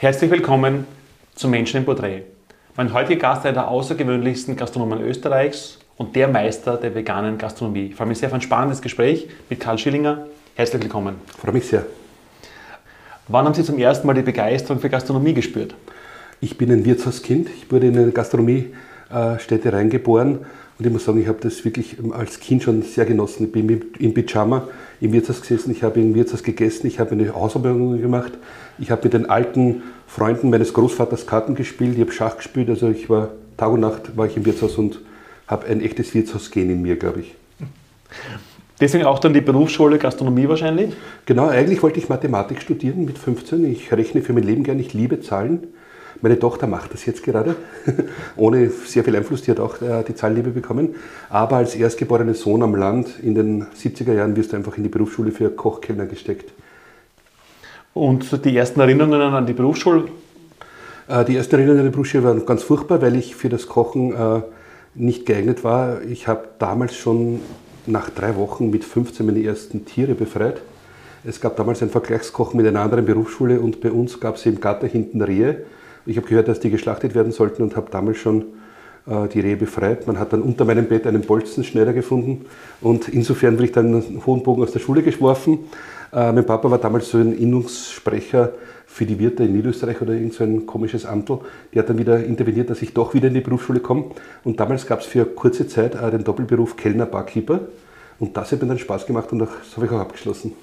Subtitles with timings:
[0.00, 0.86] Herzlich willkommen
[1.34, 2.22] zum Menschen im Porträt.
[2.76, 7.86] Mein heutiger Gast ist einer der außergewöhnlichsten Gastronomen Österreichs und der Meister der veganen Gastronomie.
[7.86, 10.28] Ich freue mich sehr auf ein spannendes Gespräch mit Karl Schillinger.
[10.54, 11.16] Herzlich willkommen.
[11.26, 11.84] Ich freue mich sehr.
[13.26, 15.74] Wann haben Sie zum ersten Mal die Begeisterung für Gastronomie gespürt?
[16.40, 17.48] Ich bin ein Wirtshauskind.
[17.56, 20.46] Ich wurde in eine Gastronomiestätte reingeboren
[20.78, 23.46] und ich muss sagen, ich habe das wirklich als Kind schon sehr genossen.
[23.46, 24.68] Ich bin im Pyjama
[25.00, 28.32] im Wirtshaus gesessen, ich habe im Wirtshaus gegessen, ich habe eine Hausarbeitung gemacht,
[28.78, 32.88] ich habe mit den alten Freunden meines Großvaters Karten gespielt, ich habe Schach gespielt, also
[32.88, 35.00] ich war Tag und Nacht war ich im Wirtshaus und
[35.46, 37.34] habe ein echtes Wirtshausgehen in mir, glaube ich.
[38.80, 40.94] Deswegen auch dann die Berufsschule Gastronomie wahrscheinlich?
[41.26, 43.64] Genau, eigentlich wollte ich Mathematik studieren mit 15.
[43.64, 45.66] Ich rechne für mein Leben gern, ich liebe Zahlen.
[46.20, 47.54] Meine Tochter macht das jetzt gerade,
[48.36, 50.96] ohne sehr viel Einfluss, die hat auch äh, die Zahlenliebe bekommen.
[51.30, 54.88] Aber als erstgeborener Sohn am Land in den 70er Jahren wirst du einfach in die
[54.88, 56.52] Berufsschule für Kochkellner gesteckt.
[57.94, 60.08] Und die ersten Erinnerungen an die Berufsschule?
[61.06, 64.12] Äh, die ersten Erinnerungen an die Berufsschule waren ganz furchtbar, weil ich für das Kochen
[64.12, 64.42] äh,
[64.94, 66.02] nicht geeignet war.
[66.02, 67.40] Ich habe damals schon
[67.86, 70.60] nach drei Wochen mit 15 meine ersten Tiere befreit.
[71.24, 74.60] Es gab damals ein Vergleichskochen mit einer anderen Berufsschule und bei uns gab es im
[74.60, 75.64] Gatter hinten Rehe
[76.08, 78.46] ich habe gehört, dass die geschlachtet werden sollten und habe damals schon
[79.06, 80.06] äh, die Rehe befreit.
[80.06, 82.46] Man hat dann unter meinem Bett einen Bolzenschneider gefunden
[82.80, 85.60] und insofern wurde ich dann einen hohen Bogen aus der Schule geschworfen.
[86.12, 88.52] Äh, mein Papa war damals so ein Innungssprecher
[88.86, 91.40] für die Wirte in Niederösterreich oder irgend so ein komisches Amtel.
[91.74, 94.06] Die hat dann wieder interveniert, dass ich doch wieder in die Berufsschule komme.
[94.44, 97.60] Und damals gab es für kurze Zeit äh, den Doppelberuf Kellner-Barkeeper.
[98.18, 100.54] Und das hat mir dann Spaß gemacht und das habe ich auch abgeschlossen.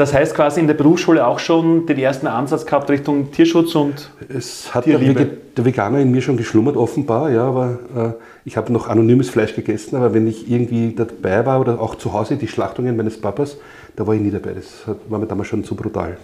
[0.00, 4.10] Das heißt quasi in der Berufsschule auch schon den ersten Ansatz gehabt Richtung Tierschutz und
[4.30, 5.28] Es hat Tierliebe.
[5.54, 8.12] der Veganer in mir schon geschlummert, offenbar, ja, aber äh,
[8.46, 12.14] ich habe noch anonymes Fleisch gegessen, aber wenn ich irgendwie dabei war oder auch zu
[12.14, 13.58] Hause die Schlachtungen meines Papas,
[13.94, 14.54] da war ich nie dabei.
[14.54, 16.16] Das war mir damals schon zu brutal.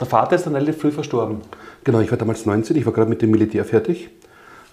[0.00, 1.42] Der Vater ist dann relativ früh verstorben.
[1.84, 4.10] Genau, ich war damals 19, ich war gerade mit dem Militär fertig,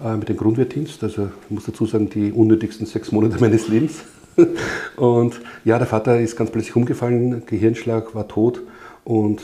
[0.03, 4.01] äh, mit dem Grundwehrdienst, also ich muss dazu sagen, die unnötigsten sechs Monate meines Lebens.
[4.95, 8.61] und ja, der Vater ist ganz plötzlich umgefallen, Gehirnschlag, war tot
[9.03, 9.41] und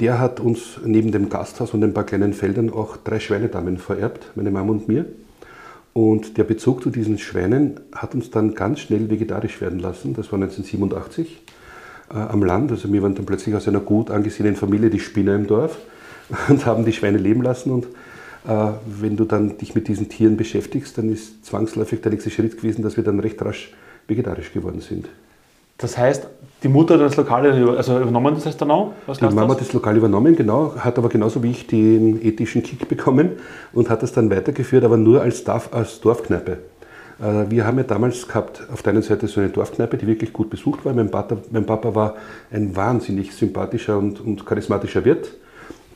[0.00, 4.32] der hat uns neben dem Gasthaus und ein paar kleinen Feldern auch drei Schweinedamen vererbt,
[4.34, 5.06] meine Mama und mir.
[5.92, 10.12] Und der Bezug zu diesen Schweinen hat uns dann ganz schnell vegetarisch werden lassen.
[10.14, 11.40] Das war 1987
[12.10, 12.72] äh, am Land.
[12.72, 15.78] Also wir waren dann plötzlich aus einer gut angesehenen Familie die Spinner im Dorf
[16.48, 17.70] und haben die Schweine leben lassen.
[17.70, 17.86] Und
[18.44, 22.82] wenn du dann dich mit diesen Tieren beschäftigst, dann ist zwangsläufig der nächste Schritt gewesen,
[22.82, 23.72] dass wir dann recht rasch
[24.06, 25.08] vegetarisch geworden sind.
[25.78, 26.28] Das heißt,
[26.62, 28.92] die Mutter hat das Lokal also übernommen, das heißt dann auch?
[29.06, 32.62] Was die Mama hat das Lokal übernommen, genau, hat aber genauso wie ich den ethischen
[32.62, 33.32] Kick bekommen
[33.72, 36.58] und hat das dann weitergeführt, aber nur als, Dorf, als Dorfkneipe.
[37.20, 40.32] Äh, wir haben ja damals gehabt, auf der einen Seite so eine Dorfkneipe, die wirklich
[40.32, 40.92] gut besucht war.
[40.94, 42.14] Mein Papa, mein Papa war
[42.52, 45.32] ein wahnsinnig sympathischer und, und charismatischer Wirt.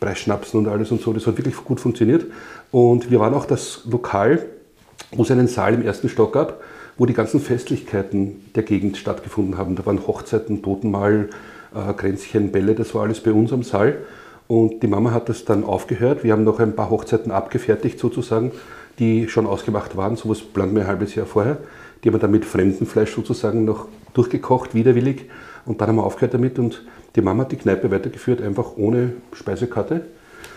[0.00, 1.12] Preisschnapsen und alles und so.
[1.12, 2.26] Das hat wirklich gut funktioniert.
[2.70, 4.44] Und wir waren auch das Lokal,
[5.12, 6.60] wo es einen Saal im ersten Stock gab,
[6.96, 9.76] wo die ganzen Festlichkeiten der Gegend stattgefunden haben.
[9.76, 11.30] Da waren Hochzeiten, Totenmahl,
[11.74, 13.98] äh, Kränzchen, Bälle, das war alles bei uns am Saal.
[14.46, 16.24] Und die Mama hat das dann aufgehört.
[16.24, 18.52] Wir haben noch ein paar Hochzeiten abgefertigt sozusagen,
[18.98, 20.16] die schon ausgemacht waren.
[20.16, 21.58] Sowas plant wir ein halbes Jahr vorher.
[22.02, 25.26] Die haben wir dann mit Fremdenfleisch sozusagen noch durchgekocht, widerwillig.
[25.66, 26.82] Und dann haben wir aufgehört damit und
[27.16, 30.02] die Mama hat die Kneipe weitergeführt, einfach ohne Speisekarte.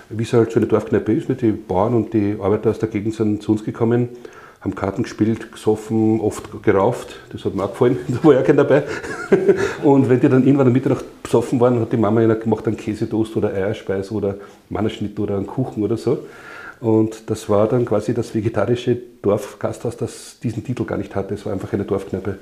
[0.10, 1.30] Wie es halt so eine Dorfkneipe ist.
[1.42, 4.10] Die Bauern und die Arbeiter aus der Gegend sind zu uns gekommen,
[4.60, 7.16] haben Karten gespielt, gesoffen, oft gerauft.
[7.32, 8.84] Das hat mir auch gefallen, da war ja keiner dabei.
[9.84, 12.78] Und wenn die dann irgendwann am Mittag besoffen waren, hat die Mama ihnen gemacht einen
[12.78, 14.36] Käsetoast oder Eierspeis oder
[14.70, 16.20] Mannerschnitt oder einen Kuchen oder so.
[16.82, 21.36] Und das war dann quasi das vegetarische Dorfgasthaus, das diesen Titel gar nicht hatte.
[21.36, 22.38] Es war einfach eine Dorfkneipe.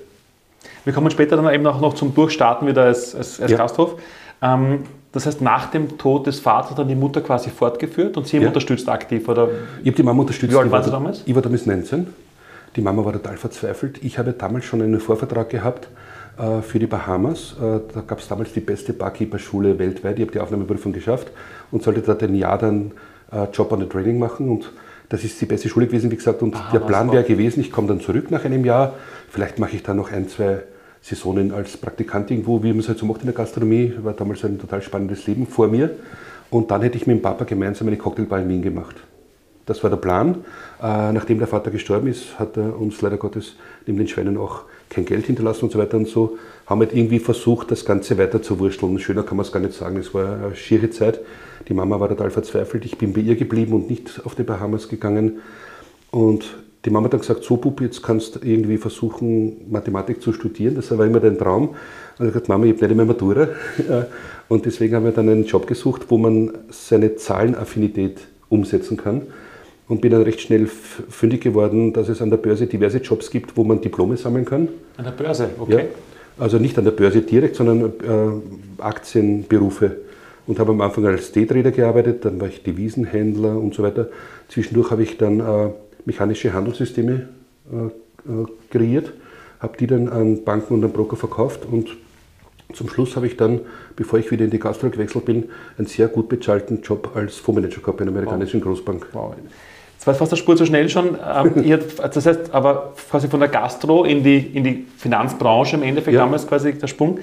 [0.85, 3.57] Wir kommen später dann eben auch noch zum Durchstarten wieder als, als, als ja.
[3.57, 3.95] Gasthof.
[4.41, 8.37] Ähm, das heißt, nach dem Tod des Vaters dann die Mutter quasi fortgeführt und Sie
[8.37, 8.47] ja.
[8.47, 9.27] unterstützt aktiv?
[9.27, 9.49] Oder?
[9.81, 10.53] Ich habe die Mama unterstützt.
[10.53, 11.23] Wie alt waren Sie damals?
[11.25, 12.07] Ich war damals 19.
[12.75, 14.03] Die Mama war total verzweifelt.
[14.03, 15.87] Ich habe damals schon einen Vorvertrag gehabt
[16.37, 17.55] äh, für die Bahamas.
[17.59, 20.17] Äh, da gab es damals die beste Barkeeper-Schule weltweit.
[20.17, 21.27] Ich habe die Aufnahmeprüfung geschafft
[21.71, 22.91] und sollte dort ein Jahr dann
[23.31, 24.49] äh, Job on the Training machen.
[24.49, 24.71] Und
[25.09, 26.43] das ist die beste Schule gewesen, wie gesagt.
[26.43, 28.93] Und Bahamas der Plan wäre gewesen, ich komme dann zurück nach einem Jahr.
[29.29, 30.63] Vielleicht mache ich dann noch ein, zwei
[31.01, 33.93] Saisonen als Praktikant irgendwo, wie man es halt so macht in der Gastronomie.
[34.01, 35.91] War damals ein total spannendes Leben vor mir.
[36.49, 38.95] Und dann hätte ich mit dem Papa gemeinsam eine Cocktailbar in Wien gemacht.
[39.65, 40.43] Das war der Plan.
[40.81, 43.55] Äh, nachdem der Vater gestorben ist, hat er uns leider Gottes
[43.85, 46.39] neben den Schweinen auch kein Geld hinterlassen und so weiter und so.
[46.65, 48.97] Haben halt irgendwie versucht, das Ganze weiter zu wursteln.
[48.97, 49.97] Schöner kann man es gar nicht sagen.
[49.97, 51.19] Es war eine schiere Zeit.
[51.67, 52.83] Die Mama war total verzweifelt.
[52.83, 55.39] Ich bin bei ihr geblieben und nicht auf die Bahamas gegangen.
[56.09, 60.31] Und die Mama hat dann gesagt, so Bub, jetzt kannst du irgendwie versuchen, Mathematik zu
[60.31, 60.75] studieren.
[60.75, 61.69] Das war immer dein Traum.
[61.69, 61.75] Und
[62.15, 63.49] ich habe gesagt, Mama, ich habe nicht mehr Matura.
[64.47, 69.23] Und deswegen haben wir dann einen Job gesucht, wo man seine Zahlenaffinität umsetzen kann.
[69.87, 73.57] Und bin dann recht schnell fündig geworden, dass es an der Börse diverse Jobs gibt,
[73.57, 74.69] wo man Diplome sammeln kann.
[74.97, 75.73] An der Börse, okay.
[75.73, 75.83] Ja,
[76.37, 79.97] also nicht an der Börse direkt, sondern äh, Aktienberufe.
[80.47, 84.09] Und habe am Anfang als Daytrader gearbeitet, dann war ich Devisenhändler und so weiter.
[84.47, 85.69] Zwischendurch habe ich dann äh,
[86.05, 87.29] mechanische Handelssysteme
[87.71, 87.75] äh,
[88.31, 89.13] äh kreiert,
[89.59, 91.89] habe die dann an Banken und an Broker verkauft und
[92.73, 93.61] zum Schluss habe ich dann,
[93.95, 97.81] bevor ich wieder in die Gastro gewechselt bin, einen sehr gut bezahlten Job als Fondsmanager
[97.81, 98.67] gehabt bei einer amerikanischen wow.
[98.67, 99.07] Großbank.
[99.11, 99.35] Wow.
[99.97, 101.17] Das war fast eine Spur zu schnell schon.
[101.17, 106.13] Ähm, das heißt, aber quasi von der Gastro in die, in die Finanzbranche im Endeffekt
[106.13, 106.21] ja.
[106.21, 107.19] damals quasi der Sprung.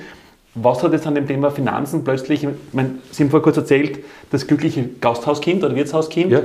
[0.54, 4.00] Was hat jetzt an dem Thema Finanzen plötzlich, ich meine, Sie haben vorher kurz erzählt,
[4.30, 6.32] das glückliche Gasthauskind oder Wirtshauskind.
[6.32, 6.40] Ja.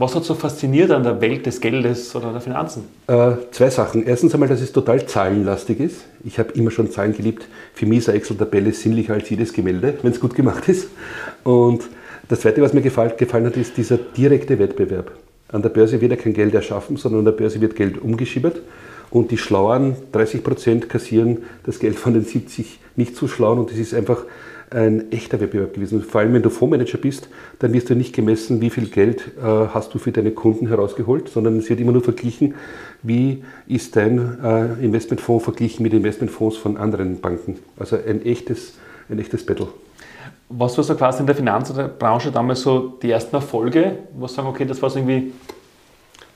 [0.00, 2.84] Was hat so fasziniert an der Welt des Geldes oder der Finanzen?
[3.08, 4.06] Äh, zwei Sachen.
[4.06, 6.04] Erstens einmal, dass es total zahlenlastig ist.
[6.24, 7.48] Ich habe immer schon Zahlen geliebt.
[7.74, 10.88] Für mich ist eine Excel-Tabelle sinnlicher als jedes Gemälde, wenn es gut gemacht ist.
[11.42, 11.82] Und
[12.28, 15.10] das Zweite, was mir gefallen, gefallen hat, ist dieser direkte Wettbewerb.
[15.48, 18.60] An der Börse wird ja kein Geld erschaffen, sondern an der Börse wird Geld umgeschiebert.
[19.10, 23.58] Und die Schlauern, 30 Prozent, kassieren das Geld von den 70 nicht so schlauen.
[23.58, 24.22] Und das ist einfach
[24.70, 26.02] ein echter Wettbewerb gewesen.
[26.02, 27.28] vor allem, wenn du Fondsmanager bist,
[27.58, 31.28] dann wirst du nicht gemessen, wie viel Geld äh, hast du für deine Kunden herausgeholt,
[31.28, 32.54] sondern es wird immer nur verglichen,
[33.02, 37.58] wie ist dein äh, Investmentfonds verglichen mit Investmentfonds von anderen Banken.
[37.78, 38.74] Also ein echtes,
[39.08, 39.68] ein echtes Battle.
[40.50, 43.98] Was war so quasi in der Finanzbranche damals so die ersten Erfolge?
[44.18, 45.32] Was sagen, okay, das war so irgendwie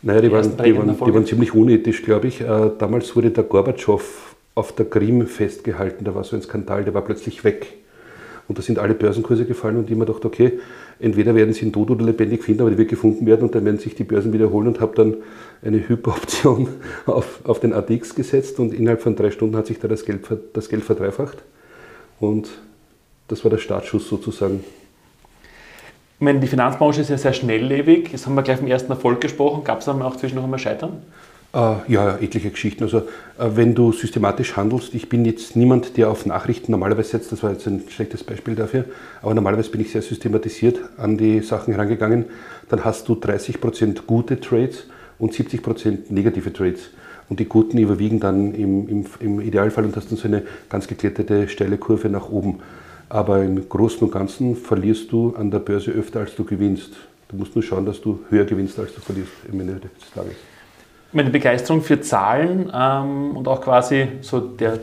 [0.03, 2.41] naja, die, die waren, die, waren, die waren, ziemlich unethisch, glaube ich.
[2.41, 6.05] Äh, damals wurde der Gorbatschow auf der Krim festgehalten.
[6.05, 7.82] Da war so ein Skandal, der war plötzlich weg.
[8.53, 10.59] Und da sind alle Börsenkurse gefallen und ich mir gedacht, okay,
[11.01, 13.65] entweder werden sie ihn tot oder lebendig finden, aber die wird gefunden werden und dann
[13.65, 15.17] werden sich die Börsen wiederholen und habe dann
[15.65, 16.69] eine Hyperoption
[17.07, 20.27] auf, auf den ADX gesetzt und innerhalb von drei Stunden hat sich da das Geld,
[20.53, 21.39] das Geld verdreifacht.
[22.21, 22.51] Und
[23.27, 24.63] das war der Startschuss sozusagen.
[26.19, 28.13] Ich meine, die Finanzbranche ist ja sehr schnelllebig.
[28.13, 29.65] Jetzt haben wir gleich vom ersten Erfolg gesprochen.
[29.65, 31.03] Gab es dann auch zwischendurch einmal Scheitern?
[31.55, 32.85] Äh, ja, etliche Geschichten.
[32.85, 33.03] Also, äh,
[33.55, 37.53] wenn du systematisch handelst, ich bin jetzt niemand, der auf Nachrichten normalerweise setzt, das war
[37.53, 38.87] jetzt ein schlechtes Beispiel dafür,
[39.21, 42.25] aber normalerweise bin ich sehr systematisiert an die Sachen herangegangen,
[42.71, 44.87] dann hast du 30% gute Trades
[45.19, 46.91] und 70% negative Trades.
[47.29, 50.87] Und die guten überwiegen dann im, im, im Idealfall und hast dann so eine ganz
[50.87, 52.61] gekletterte steile Kurve nach oben.
[53.11, 56.93] Aber im Großen und Ganzen verlierst du an der Börse öfter, als du gewinnst.
[57.29, 60.37] Du musst nur schauen, dass du höher gewinnst, als du verlierst am Ende des Tages
[61.13, 64.79] meine Begeisterung für Zahlen ähm, und auch quasi so der,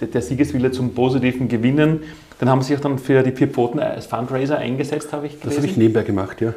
[0.00, 2.00] der, der, Siegeswille zum positiven Gewinnen,
[2.38, 5.32] dann haben Sie sich auch dann für die vier Pfoten als Fundraiser eingesetzt, habe ich
[5.32, 5.48] gelesen.
[5.48, 6.54] Das habe ich nebenbei gemacht, ja.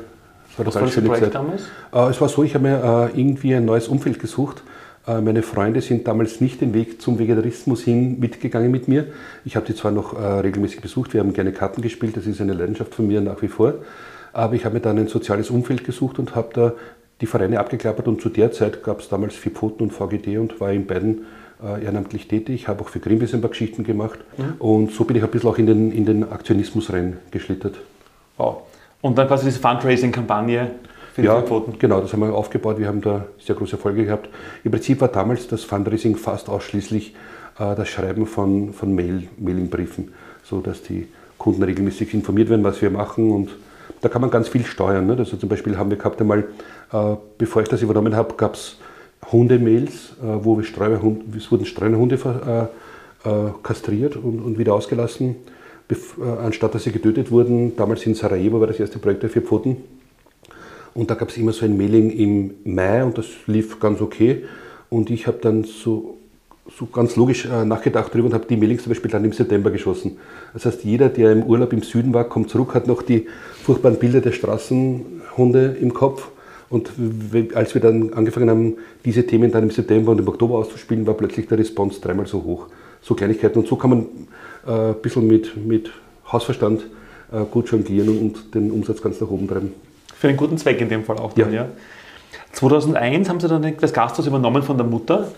[0.57, 1.35] Das war Was war das Projekt Zeit.
[1.35, 1.63] damals?
[1.93, 4.63] Äh, es war so, ich habe mir äh, irgendwie ein neues Umfeld gesucht.
[5.07, 9.07] Äh, meine Freunde sind damals nicht den Weg zum Vegetarismus hin mitgegangen mit mir.
[9.45, 12.41] Ich habe die zwar noch äh, regelmäßig besucht, wir haben gerne Karten gespielt, das ist
[12.41, 13.75] eine Leidenschaft von mir nach wie vor.
[14.33, 16.73] Aber ich habe mir dann ein soziales Umfeld gesucht und habe da
[17.21, 20.59] die Vereine abgeklappert und zu der Zeit gab es damals Vier Pfoten und VGD und
[20.59, 21.25] war in beiden
[21.61, 22.55] äh, ehrenamtlich tätig.
[22.55, 24.53] Ich habe auch für Greenpeace ein paar Geschichten gemacht mhm.
[24.59, 27.75] und so bin ich ein bisschen auch in den, in den Aktionismus reingeschlittert.
[28.37, 28.63] Wow.
[29.01, 30.71] Und dann quasi diese Fundraising-Kampagne
[31.13, 31.43] für die ja,
[31.79, 32.77] genau, das haben wir aufgebaut.
[32.79, 34.29] Wir haben da sehr große Erfolge gehabt.
[34.63, 37.15] Im Prinzip war damals das Fundraising fast ausschließlich
[37.59, 40.13] äh, das Schreiben von, von Mail, Mailing-Briefen,
[40.43, 41.07] sodass die
[41.37, 43.49] Kunden regelmäßig informiert werden, was wir machen und
[44.01, 45.07] da kann man ganz viel steuern.
[45.07, 45.15] Ne?
[45.17, 46.45] Also zum Beispiel haben wir gehabt einmal
[47.37, 48.77] bevor ich das übernommen habe, gab es
[49.31, 53.29] Hundemails, äh, wo Streunerhunde, es wurden Streunerhunde äh,
[53.63, 55.35] kastriert und, wieder ausgelassen,
[56.41, 57.75] anstatt dass sie getötet wurden.
[57.75, 59.77] Damals in Sarajevo war das erste Projekt der vier Pfoten.
[60.93, 64.45] Und da gab es immer so ein Mailing im Mai und das lief ganz okay.
[64.89, 66.17] Und ich habe dann so,
[66.77, 69.69] so ganz logisch äh, nachgedacht darüber und habe die Mailings zum Beispiel dann im September
[69.69, 70.17] geschossen.
[70.53, 73.27] Das heißt, jeder, der im Urlaub im Süden war, kommt zurück, hat noch die
[73.63, 76.29] furchtbaren Bilder der Straßenhunde im Kopf
[76.69, 76.91] und
[77.55, 81.15] als wir dann angefangen haben, diese Themen dann im September und im Oktober auszuspielen, war
[81.15, 82.67] plötzlich der Response dreimal so hoch.
[83.01, 83.59] So Kleinigkeiten.
[83.59, 84.05] Und so kann man
[84.67, 85.89] äh, ein bisschen mit, mit
[86.31, 86.81] Hausverstand
[87.31, 89.73] äh, gut jonglieren und den Umsatz ganz nach oben treiben.
[90.15, 91.33] Für einen guten Zweck in dem Fall auch.
[91.33, 91.63] Dann, ja.
[91.63, 91.69] ja.
[92.51, 95.31] 2001 haben Sie dann das Gasthaus übernommen von der Mutter.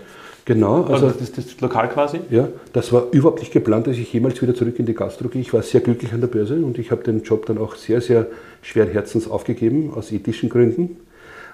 [0.43, 0.83] Genau.
[0.83, 2.19] Also, also das, das, Lokal quasi?
[2.29, 5.41] Ja, das war überhaupt nicht geplant, dass ich jemals wieder zurück in die Gastro gehe.
[5.41, 8.01] Ich war sehr glücklich an der Börse und ich habe den Job dann auch sehr,
[8.01, 8.27] sehr
[8.63, 10.97] schweren Herzens aufgegeben, aus ethischen Gründen.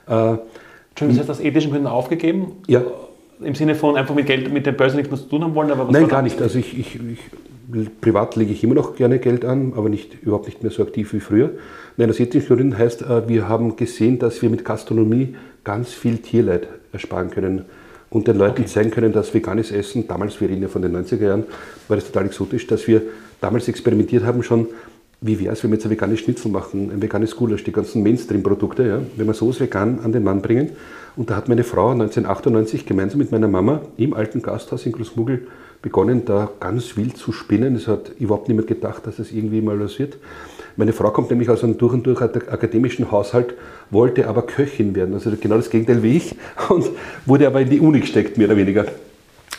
[0.08, 0.38] Äh,
[0.96, 2.54] das heißt, aus ethischen Gründen aufgegeben?
[2.68, 2.84] Ja.
[3.40, 5.70] Im Sinne von einfach mit Geld, mit der Börse nichts mehr zu tun haben wollen?
[5.72, 6.42] Aber Nein, gar nicht.
[6.42, 10.48] Also ich, ich, ich, privat lege ich immer noch gerne Geld an, aber nicht, überhaupt
[10.48, 11.52] nicht mehr so aktiv wie früher.
[11.98, 16.18] Nein, aus ethischen Gründen heißt, äh, wir haben gesehen, dass wir mit Gastronomie ganz viel
[16.18, 17.66] Tierleid ersparen können
[18.10, 18.66] und den Leuten okay.
[18.66, 21.44] zeigen können, dass veganes Essen, damals, wir reden ja von den 90er Jahren,
[21.88, 23.02] war das total exotisch, dass wir
[23.42, 24.68] damals experimentiert haben schon,
[25.22, 28.04] wie wäre es, wenn wir jetzt ein veganes Schnitzel machen, ein veganes Gulasch, die ganzen
[28.04, 30.72] Mainstream-Produkte, ja, wenn wir sowas vegan an den Mann bringen.
[31.16, 35.48] Und da hat meine Frau 1998 gemeinsam mit meiner Mama im alten Gasthaus in Großmugel
[35.82, 37.76] begonnen, da ganz wild zu spinnen.
[37.76, 40.18] Es hat überhaupt niemand gedacht, dass es irgendwie mal was wird.
[40.76, 43.56] Meine Frau kommt nämlich aus einem durch und durch akademischen Haushalt,
[43.90, 46.36] wollte aber Köchin werden, also genau das Gegenteil wie ich,
[46.70, 46.90] und
[47.26, 48.86] wurde aber in die Uni gesteckt, mehr oder weniger.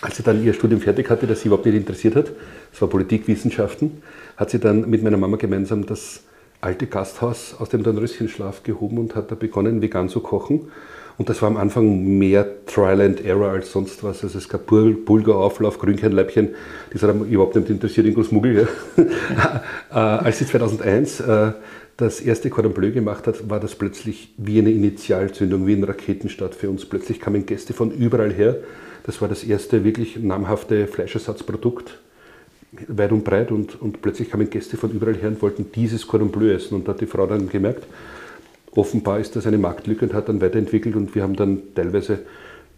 [0.01, 2.27] Als sie dann ihr Studium fertig hatte, das sie überhaupt nicht interessiert hat,
[2.71, 4.01] das war Politikwissenschaften,
[4.39, 6.23] hat sie dann mit meiner Mama gemeinsam das
[6.61, 10.71] alte Gasthaus aus dem Dornröschenschlaf gehoben und hat da begonnen, vegan zu kochen.
[11.19, 14.23] Und das war am Anfang mehr Trial and Error als sonst was.
[14.23, 16.51] Also es gab Bulgarauflauf, Grünkernleibchen,
[16.93, 18.69] das hat überhaupt nicht interessiert in Großmuggel.
[18.97, 19.63] Ja.
[19.91, 21.53] Äh, als sie 2001 äh,
[21.97, 26.55] das erste Cordon Bleu gemacht hat, war das plötzlich wie eine Initialzündung, wie ein Raketenstart
[26.55, 26.85] für uns.
[26.85, 28.59] Plötzlich kamen Gäste von überall her.
[29.05, 31.99] Das war das erste wirklich namhafte Fleischersatzprodukt,
[32.89, 33.51] weit und breit.
[33.51, 36.75] Und, und plötzlich kamen Gäste von überall her und wollten dieses Cordon Bleu essen.
[36.75, 37.87] Und da hat die Frau dann gemerkt,
[38.73, 42.21] offenbar ist das eine Marktlücke und hat dann weiterentwickelt und wir haben dann teilweise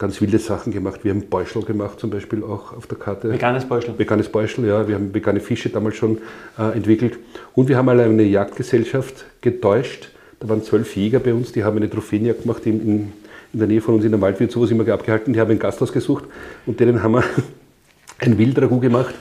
[0.01, 1.05] ganz wilde Sachen gemacht.
[1.05, 3.31] Wir haben Beuschel gemacht, zum Beispiel auch auf der Karte.
[3.31, 3.99] Veganes Beuschel.
[3.99, 4.89] Veganes Beuschel, ja.
[4.89, 6.19] Wir haben vegane Fische damals schon
[6.59, 7.19] äh, entwickelt.
[7.55, 10.09] Und wir haben mal eine Jagdgesellschaft getäuscht.
[10.41, 13.13] Da waren zwölf Jäger bei uns, die haben eine Trophäenjagd gemacht in, in,
[13.53, 15.35] in, der Nähe von uns in der Wald, wird sowas immer abgehalten.
[15.35, 16.25] Die haben ein Gasthaus gesucht
[16.65, 17.25] und denen haben wir
[18.21, 19.15] ein Wildragout gemacht.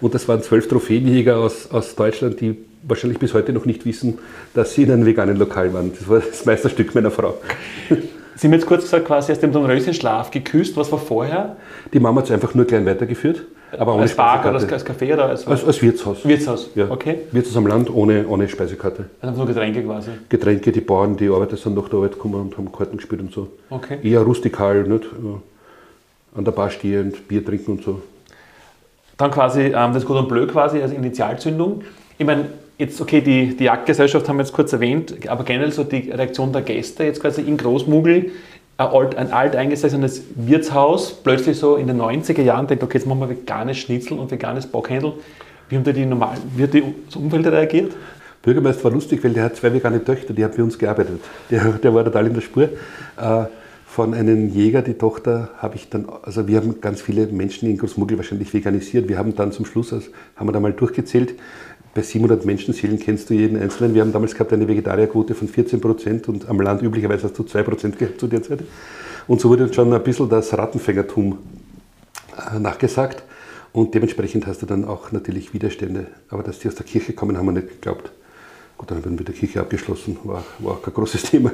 [0.00, 4.18] Und das waren zwölf Trophäenjäger aus, aus Deutschland, die wahrscheinlich bis heute noch nicht wissen,
[4.54, 5.92] dass sie in einem veganen Lokal waren.
[5.98, 7.34] Das war das Meisterstück meiner Frau.
[8.36, 10.76] Sie haben jetzt kurz gesagt, quasi aus dem Dornröschenschlaf geküsst.
[10.76, 11.56] Was war vorher?
[11.94, 13.42] Die Mama hat es einfach nur klein weitergeführt.
[13.72, 16.24] Aber ohne als Bar oder als Café oder als, als, als Wirtshaus.
[16.24, 16.90] Wirtshaus, ja.
[16.90, 17.20] okay.
[17.32, 19.06] Wirtshaus am Land ohne, ohne Speisekarte.
[19.20, 20.10] Also nur Getränke quasi?
[20.28, 23.32] Getränke, die Bauern, die Arbeiter sind nach der Arbeit gekommen und haben Karten gespielt und
[23.32, 23.48] so.
[23.70, 23.98] Okay.
[24.02, 25.06] Eher rustikal, nicht?
[26.36, 28.02] an der Bar stehend, Bier trinken und so.
[29.16, 31.82] Dann quasi ähm, das Cordon Bleu quasi als Initialzündung.
[32.18, 32.46] Ich meine,
[32.78, 36.52] jetzt, okay, die, die Jagdgesellschaft haben wir jetzt kurz erwähnt, aber generell so die Reaktion
[36.52, 38.32] der Gäste jetzt quasi in Großmugel,
[38.78, 43.20] ein, alt, ein alteingesessenes Wirtshaus, plötzlich so in den 90er Jahren denkt, okay, jetzt machen
[43.20, 45.14] wir veganes Schnitzel und veganes Bockhändel.
[45.68, 47.92] Wie haben da die normalen, wie hat die, das reagiert?
[48.42, 51.20] Bürgermeister war lustig, weil der hat zwei vegane Töchter, die haben bei uns gearbeitet.
[51.50, 52.64] Der, der war total in der Spur.
[52.64, 53.44] Äh,
[53.86, 57.78] von einem Jäger, die Tochter, habe ich dann, also wir haben ganz viele Menschen in
[57.78, 59.08] Großmuggel wahrscheinlich veganisiert.
[59.08, 61.34] Wir haben dann zum Schluss, also haben wir da mal durchgezählt,
[61.94, 63.94] bei 700 Menschenseelen kennst du jeden Einzelnen.
[63.94, 67.44] Wir haben damals gehabt eine Vegetarierquote von 14 Prozent und am Land üblicherweise hast du
[67.44, 68.58] 2 Prozent gehabt zu der Zeit.
[69.26, 71.38] Und so wurde uns schon ein bisschen das Rattenfängertum
[72.36, 73.22] äh, nachgesagt.
[73.72, 76.08] Und dementsprechend hast du dann auch natürlich Widerstände.
[76.28, 78.12] Aber dass die aus der Kirche kommen, haben wir nicht geglaubt.
[78.76, 81.52] Gut, dann werden wir die Kirche abgeschlossen, war, war auch kein großes Thema.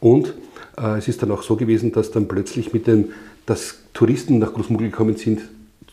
[0.00, 0.34] Und
[0.76, 3.12] es ist dann auch so gewesen, dass dann plötzlich mit den,
[3.46, 5.40] dass Touristen nach Großmuggel gekommen sind,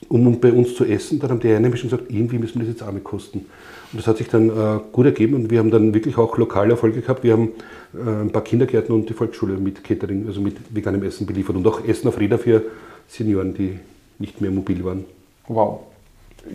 [0.09, 1.19] um bei uns zu essen.
[1.19, 3.45] Dann haben die Einheimischen gesagt, irgendwie müssen wir das jetzt arme kosten.
[3.91, 6.71] Und das hat sich dann äh, gut ergeben und wir haben dann wirklich auch lokale
[6.71, 7.23] Erfolge gehabt.
[7.23, 7.49] Wir haben
[7.93, 11.67] äh, ein paar Kindergärten und die Volksschule mit Catering, also mit veganem Essen beliefert und
[11.67, 12.63] auch Essen auf Räder für
[13.07, 13.79] Senioren, die
[14.17, 15.05] nicht mehr mobil waren.
[15.47, 15.81] Wow.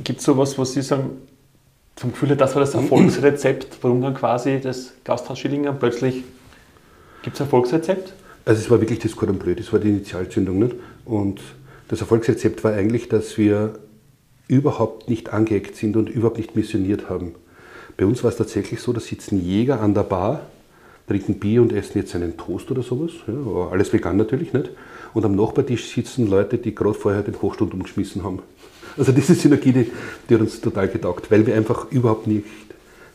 [0.03, 1.11] Gibt es sowas, was Sie sagen,
[1.97, 6.25] vom Gefühl das war das Erfolgsrezept, warum dann quasi das Gasthaus Schillinger plötzlich,
[7.27, 8.13] gibt es ein Erfolgsrezept?
[8.45, 10.61] Also es war wirklich das Cordon Bleu, das war die Initialzündung.
[10.61, 10.77] Nicht?
[11.05, 11.41] Und
[11.89, 13.81] das Erfolgsrezept war eigentlich, dass wir
[14.47, 17.35] überhaupt nicht angeeckt sind und überhaupt nicht missioniert haben.
[17.97, 20.47] Bei uns war es tatsächlich so, da sitzen Jäger an der Bar,
[21.09, 23.11] trinken Bier und essen jetzt einen Toast oder sowas.
[23.27, 24.71] Ja, alles vegan natürlich nicht.
[25.13, 28.39] Und am Nachbartisch sitzen Leute, die gerade vorher den Hochstund umgeschmissen haben.
[28.97, 29.91] Also diese Synergie, die,
[30.29, 32.45] die hat uns total getaugt, weil wir einfach überhaupt nicht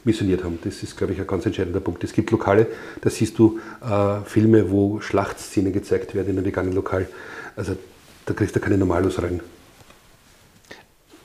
[0.03, 0.59] missioniert haben.
[0.63, 2.03] Das ist, glaube ich, ein ganz entscheidender Punkt.
[2.03, 2.67] Es gibt Lokale,
[3.01, 7.07] da siehst du äh, Filme, wo Schlachtszenen gezeigt werden in einem veganen Lokal.
[7.55, 7.75] Also
[8.25, 9.41] da kriegst du keine Normalos rein.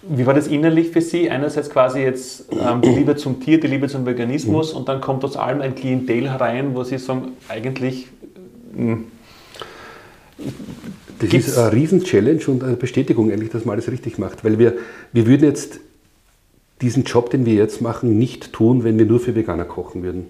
[0.09, 1.28] Wie war das innerlich für Sie?
[1.30, 4.78] Einerseits quasi jetzt ähm, die Liebe zum Tier, die Liebe zum Veganismus mhm.
[4.78, 8.09] und dann kommt aus allem ein Klientel herein, wo Sie sagen, eigentlich.
[8.75, 9.04] Mh, hm,
[11.18, 14.45] das ist eine Riesen-Challenge und eine Bestätigung eigentlich, dass man alles richtig macht.
[14.45, 14.75] Weil wir,
[15.12, 15.80] wir würden jetzt
[16.80, 20.26] diesen Job, den wir jetzt machen, nicht tun, wenn wir nur für Veganer kochen würden.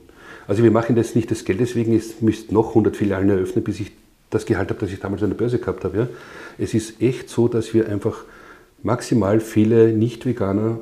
[0.47, 3.81] Also wir machen das nicht des Geldes wegen, es müssten noch 100 Filialen eröffnen, bis
[3.81, 3.93] ich
[4.31, 5.99] das Gehalt habe, das ich damals an der Börse gehabt habe.
[5.99, 6.09] Ja.
[6.59, 8.25] Es ist echt so, dass wir einfach
[8.83, 10.79] maximal viele Nicht-Veganer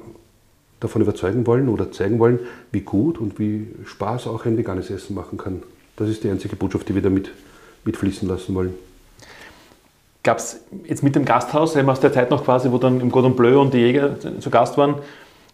[0.81, 2.41] davon überzeugen wollen oder zeigen wollen,
[2.71, 5.63] wie gut und wie Spaß auch ein veganes Essen machen kann.
[5.97, 7.31] Das ist die einzige Botschaft, die wir damit
[7.85, 8.75] mitfließen lassen wollen.
[10.23, 13.37] Gab es jetzt mit dem Gasthaus, aus der Zeit noch quasi, wo dann im Cordon
[13.37, 14.97] Bleu und die Jäger zu Gast waren,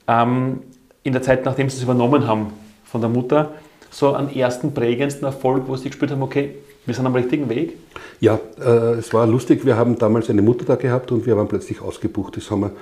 [0.08, 0.60] ähm,
[1.02, 2.52] in der Zeit, nachdem sie es übernommen haben
[2.84, 3.52] von der Mutter,
[3.90, 6.54] so einen ersten prägendsten Erfolg, wo sie gespürt haben, okay,
[6.86, 7.76] Wir sind am richtigen Weg?
[8.20, 9.64] Ja, äh, es war lustig.
[9.64, 12.36] Wir haben damals eine Mutter da gehabt und wir waren plötzlich ausgebucht.
[12.36, 12.72] Das haben wir,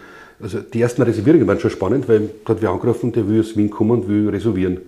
[0.41, 3.71] also die ersten Reservierungen waren schon spannend, weil da wir angerufen, der will aus Wien
[3.71, 4.79] kommen und will reservieren.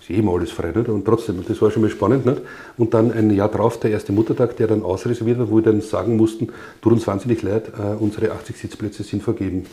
[0.00, 0.88] Ist eh immer alles frei, nicht?
[0.88, 2.42] Und trotzdem, das war schon mal spannend, nicht?
[2.76, 5.80] Und dann ein Jahr drauf, der erste Muttertag, der dann ausreserviert war, wo wir dann
[5.80, 6.48] sagen mussten,
[6.82, 9.64] tut uns wahnsinnig leid, äh, unsere 80 Sitzplätze sind vergeben.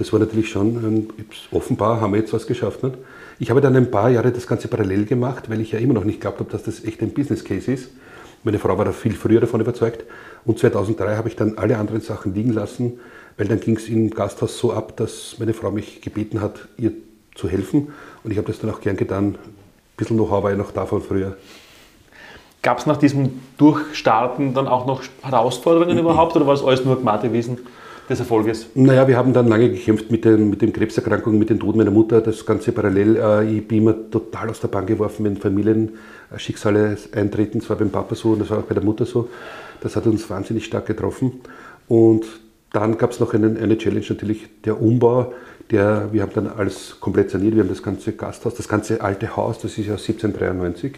[0.00, 1.08] Das war natürlich schon,
[1.50, 2.82] offenbar haben wir jetzt was geschafft.
[2.82, 2.96] Nicht?
[3.38, 6.04] Ich habe dann ein paar Jahre das Ganze parallel gemacht, weil ich ja immer noch
[6.04, 7.90] nicht glaubt habe, dass das echt ein Business Case ist.
[8.42, 10.04] Meine Frau war da viel früher davon überzeugt.
[10.46, 12.98] Und 2003 habe ich dann alle anderen Sachen liegen lassen,
[13.36, 16.92] weil dann ging es im Gasthaus so ab, dass meine Frau mich gebeten hat, ihr
[17.34, 17.88] zu helfen.
[18.24, 19.34] Und ich habe das dann auch gern getan.
[19.34, 19.38] Ein
[19.98, 21.36] bisschen Know-how war ja noch davon früher.
[22.62, 26.00] Gab es nach diesem Durchstarten dann auch noch Herausforderungen mhm.
[26.00, 27.58] überhaupt oder war es alles nur Gmatewesen
[28.10, 28.66] des Erfolges?
[28.74, 31.90] Naja, wir haben dann lange gekämpft mit den, mit den Krebserkrankungen, mit den Tod meiner
[31.90, 33.16] Mutter, das Ganze parallel.
[33.16, 37.60] Äh, ich bin immer total aus der Bahn geworfen, wenn Familienschicksale eintreten.
[37.60, 39.28] Das war beim Papa so und das war auch bei der Mutter so.
[39.80, 41.40] Das hat uns wahnsinnig stark getroffen.
[41.88, 42.26] Und
[42.72, 45.32] dann gab es noch einen, eine Challenge, natürlich der Umbau.
[45.70, 47.54] Der, wir haben dann alles komplett saniert.
[47.54, 50.94] Wir haben das ganze Gasthaus, das ganze alte Haus, das ist ja 1793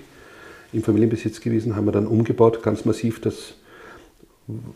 [0.73, 3.21] im Familienbesitz gewesen, haben wir dann umgebaut, ganz massiv.
[3.21, 3.55] Das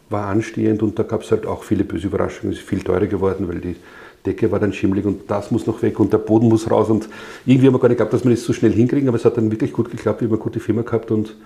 [0.08, 2.52] war anstehend und da gab es halt auch viele böse Überraschungen.
[2.52, 3.76] Es ist viel teurer geworden, weil die
[4.25, 6.88] Decke war dann schimmelig und das muss noch weg und der Boden muss raus.
[6.88, 7.08] Und
[7.44, 9.37] irgendwie haben wir gar nicht geglaubt, dass wir das so schnell hinkriegen, aber es hat
[9.37, 10.20] dann wirklich gut geklappt.
[10.20, 11.37] Wir haben eine gute Firma gehabt und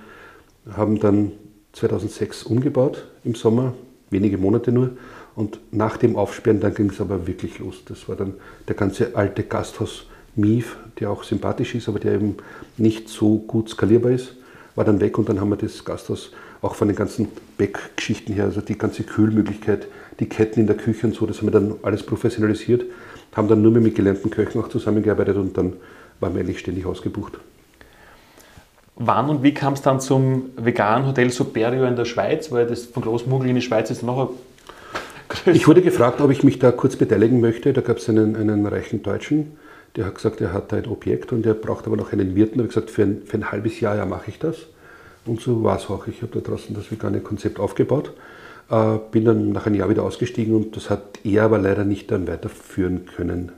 [0.76, 1.32] haben dann
[1.72, 3.74] 2006 umgebaut im Sommer,
[4.10, 4.90] wenige Monate nur.
[5.34, 7.82] Und nach dem Aufsperren, dann ging es aber wirklich los.
[7.86, 8.34] Das war dann
[8.68, 12.36] der ganze alte Gasthaus Mief, der auch sympathisch ist, aber der eben
[12.76, 14.36] nicht so gut skalierbar ist,
[14.74, 16.32] war dann weg und dann haben wir das Gasthaus
[16.62, 19.86] auch von den ganzen Backgeschichten her, also die ganze Kühlmöglichkeit,
[20.18, 22.84] die Ketten in der Küche und so, das haben wir dann alles professionalisiert,
[23.34, 25.74] haben dann nur mehr mit gelernten Köchen auch zusammengearbeitet und dann
[26.20, 27.38] waren wir eigentlich ständig ausgebucht.
[28.96, 32.52] Wann und wie kam es dann zum veganen Hotel Superio in der Schweiz?
[32.52, 36.42] Weil das von Großmuggel in die Schweiz ist noch ein Ich wurde gefragt, ob ich
[36.42, 37.72] mich da kurz beteiligen möchte.
[37.72, 39.52] Da gab es einen, einen reichen Deutschen,
[39.96, 42.58] der hat gesagt, er hat da ein Objekt und er braucht aber noch einen Wirten.
[42.58, 44.66] Da habe ich gesagt, für ein, für ein halbes Jahr ja, mache ich das.
[45.26, 46.06] Und so war es auch.
[46.06, 48.12] Ich habe da draußen das vegane Konzept aufgebaut,
[48.70, 52.10] äh, bin dann nach einem Jahr wieder ausgestiegen und das hat er aber leider nicht
[52.10, 53.52] dann weiterführen können.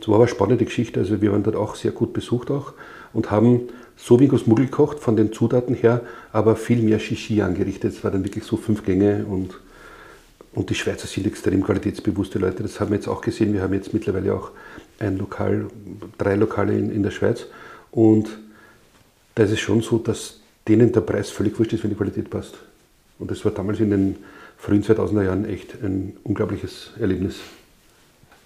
[0.00, 1.00] Es war aber eine spannende Geschichte.
[1.00, 2.74] Also wir waren dort auch sehr gut besucht auch
[3.12, 7.94] und haben so wie Muggel gekocht von den Zutaten her, aber viel mehr Shishi angerichtet.
[7.94, 9.58] Es war dann wirklich so fünf Gänge und,
[10.52, 12.62] und die Schweizer sind extrem qualitätsbewusste Leute.
[12.62, 13.52] Das haben wir jetzt auch gesehen.
[13.54, 14.50] Wir haben jetzt mittlerweile auch
[14.98, 15.66] ein Lokal,
[16.18, 17.46] drei Lokale in, in der Schweiz
[17.90, 18.28] und
[19.34, 22.30] da ist es schon so, dass denen der Preis völlig wurscht ist, wenn die Qualität
[22.30, 22.54] passt.
[23.18, 24.16] Und das war damals in den
[24.56, 27.36] frühen 2000er Jahren echt ein unglaubliches Erlebnis.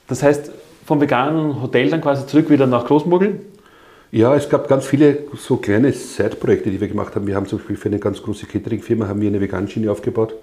[0.09, 0.51] Das heißt,
[0.85, 3.41] vom veganen Hotel dann quasi zurück wieder nach Großmogel?
[4.11, 7.27] Ja, es gab ganz viele so kleine Side-Projekte, die wir gemacht haben.
[7.27, 10.35] Wir haben zum Beispiel für eine ganz große Catering-Firma haben wir eine Veganschiene aufgebaut,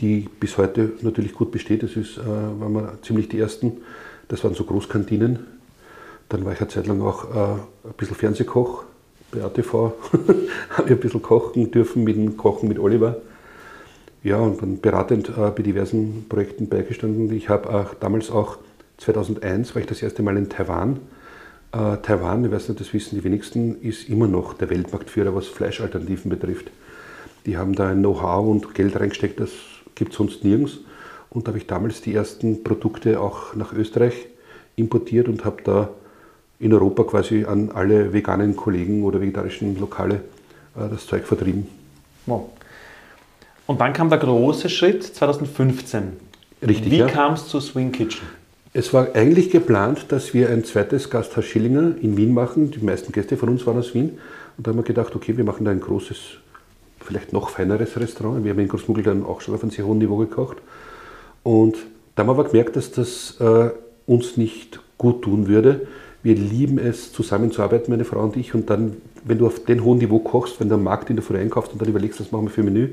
[0.00, 1.82] die bis heute natürlich gut besteht.
[1.82, 3.78] Das ist, äh, waren wir ziemlich die ersten.
[4.28, 5.40] Das waren so Großkantinen.
[6.28, 8.84] Dann war ich eine Zeit lang auch äh, ein bisschen Fernsehkoch
[9.42, 9.72] ATV
[10.70, 13.16] habe ich ein bisschen kochen dürfen mit dem Kochen mit Oliver.
[14.22, 17.30] Ja, und dann beratend äh, bei diversen Projekten beigestanden.
[17.32, 18.58] Ich habe auch damals auch
[18.98, 21.00] 2001 war ich das erste Mal in Taiwan.
[21.72, 25.46] Äh, Taiwan, ich weiß nicht, das wissen die wenigsten, ist immer noch der Weltmarktführer, was
[25.46, 26.70] Fleischalternativen betrifft.
[27.46, 29.50] Die haben da ein Know-how und Geld reingesteckt, das
[29.94, 30.78] gibt es sonst nirgends.
[31.30, 34.14] Und da habe ich damals die ersten Produkte auch nach Österreich
[34.76, 35.90] importiert und habe da
[36.58, 40.16] in Europa quasi an alle veganen Kollegen oder vegetarischen Lokale
[40.76, 41.66] äh, das Zeug vertrieben.
[42.26, 42.50] Wow.
[43.66, 46.12] Und dann kam der große Schritt 2015.
[46.66, 46.90] Richtig.
[46.90, 47.06] Wie ja.
[47.06, 48.26] kam es zu Swing Kitchen?
[48.72, 52.70] Es war eigentlich geplant, dass wir ein zweites Gasthaus Schillinger in Wien machen.
[52.70, 54.18] Die meisten Gäste von uns waren aus Wien.
[54.56, 56.18] Und da haben wir gedacht, okay, wir machen da ein großes,
[57.00, 58.44] vielleicht noch feineres Restaurant.
[58.44, 60.58] Wir haben in Großmuggel dann auch schon auf einem sehr hohen Niveau gekocht.
[61.42, 61.76] Und
[62.14, 63.70] da haben wir aber gemerkt, dass das äh,
[64.06, 65.86] uns nicht gut tun würde,
[66.24, 68.54] wir lieben es, zusammenzuarbeiten, meine Frau und ich.
[68.54, 71.22] Und dann, wenn du auf den hohen Niveau kochst, wenn du am Markt in der
[71.22, 72.88] Früh einkaufst und dann überlegst, was machen wir für ein Menü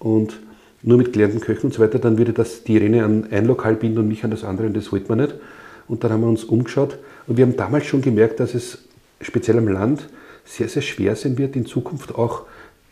[0.00, 0.40] und
[0.82, 3.76] nur mit gelernten Köchen und so weiter, dann würde das die Irene an ein Lokal
[3.76, 5.34] binden und mich an das andere und das wollte man nicht.
[5.86, 6.98] Und dann haben wir uns umgeschaut
[7.28, 8.78] und wir haben damals schon gemerkt, dass es
[9.20, 10.08] speziell am Land
[10.44, 12.42] sehr, sehr schwer sein wird, in Zukunft auch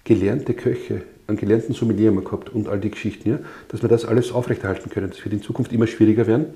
[0.05, 3.89] gelernte Köche, einen gelernten Sommelier haben wir gehabt und all die Geschichten, ja, dass wir
[3.89, 5.11] das alles aufrechterhalten können.
[5.11, 6.47] Das wird in Zukunft immer schwieriger werden.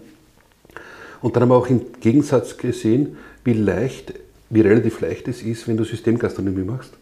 [1.20, 4.14] Und dann haben wir auch im Gegensatz gesehen, wie leicht,
[4.50, 6.92] wie relativ leicht es ist, wenn du Systemgastronomie machst.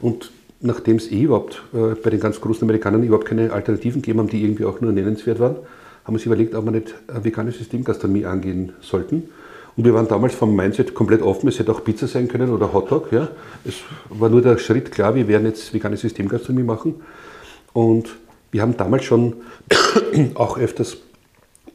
[0.00, 0.30] Und
[0.60, 4.28] nachdem es eh überhaupt äh, bei den ganz großen Amerikanern überhaupt keine Alternativen gegeben haben,
[4.28, 5.56] die irgendwie auch nur nennenswert waren,
[6.04, 9.24] haben wir uns überlegt, ob wir nicht eine vegane Systemgastronomie angehen sollten.
[9.76, 12.72] Und wir waren damals vom Mindset komplett offen, es hätte auch Pizza sein können oder
[12.72, 13.10] Hotdog.
[13.10, 13.28] Ja.
[13.64, 13.76] Es
[14.10, 16.96] war nur der Schritt klar, wir werden jetzt vegane Systemgastronomie machen.
[17.72, 18.16] Und
[18.50, 19.34] wir haben damals schon
[20.34, 20.98] auch öfters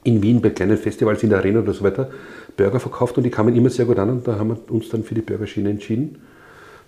[0.08, 2.10] in Wien bei kleinen Festivals in der Arena oder so weiter
[2.56, 5.04] Burger verkauft und die kamen immer sehr gut an und da haben wir uns dann
[5.04, 6.20] für die Burgerschiene entschieden.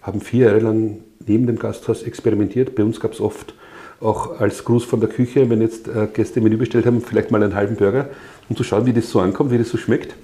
[0.01, 2.75] Haben vier Jahre lang neben dem Gasthaus experimentiert.
[2.75, 3.53] Bei uns gab es oft
[3.99, 7.43] auch als Gruß von der Küche, wenn jetzt äh, Gäste Menü bestellt haben, vielleicht mal
[7.43, 8.09] einen halben Burger,
[8.47, 10.15] um zu schauen, wie das so ankommt, wie das so schmeckt.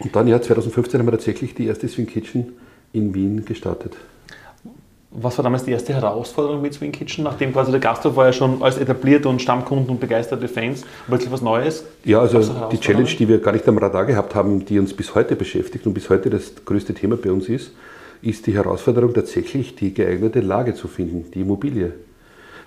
[0.00, 2.54] Und dann, ja, 2015 haben wir tatsächlich die erste Swing Kitchen
[2.92, 3.96] in Wien gestartet.
[5.10, 8.32] Was war damals die erste Herausforderung mit Swing Kitchen, nachdem quasi der Gasthof war ja
[8.32, 11.84] schon als etablierte und Stammkunden und begeisterte Fans, wirklich was Neues?
[12.04, 15.14] Ja, also die Challenge, die wir gar nicht am Radar gehabt haben, die uns bis
[15.14, 17.72] heute beschäftigt und bis heute das größte Thema bei uns ist,
[18.20, 21.94] ist die Herausforderung tatsächlich, die geeignete Lage zu finden, die Immobilie.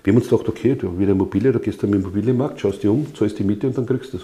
[0.04, 3.14] Wir haben uns gedacht, okay, du wieder Immobilie, du gehst am Immobilienmarkt, schaust dir um,
[3.14, 4.24] zahlst die Miete und dann kriegst du es.